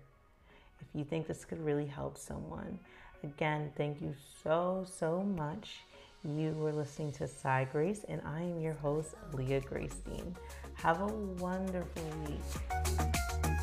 if 0.81 0.87
you 0.95 1.05
think 1.05 1.27
this 1.27 1.45
could 1.45 1.65
really 1.65 1.87
help 1.87 2.19
someone. 2.19 2.79
Again, 3.23 3.73
thank 3.77 4.01
you 4.01 4.15
so, 4.43 4.85
so 4.89 5.23
much. 5.23 5.81
You 6.25 6.51
were 6.53 6.73
listening 6.73 7.13
to 7.13 7.29
Side 7.29 7.69
Grace, 7.73 8.05
and 8.09 8.21
I 8.25 8.41
am 8.41 8.61
your 8.61 8.75
host, 8.75 9.15
Leah 9.33 9.61
Gracestein. 9.61 10.35
Have 10.75 11.01
a 11.01 11.07
wonderful 11.07 12.03
week. 12.27 13.56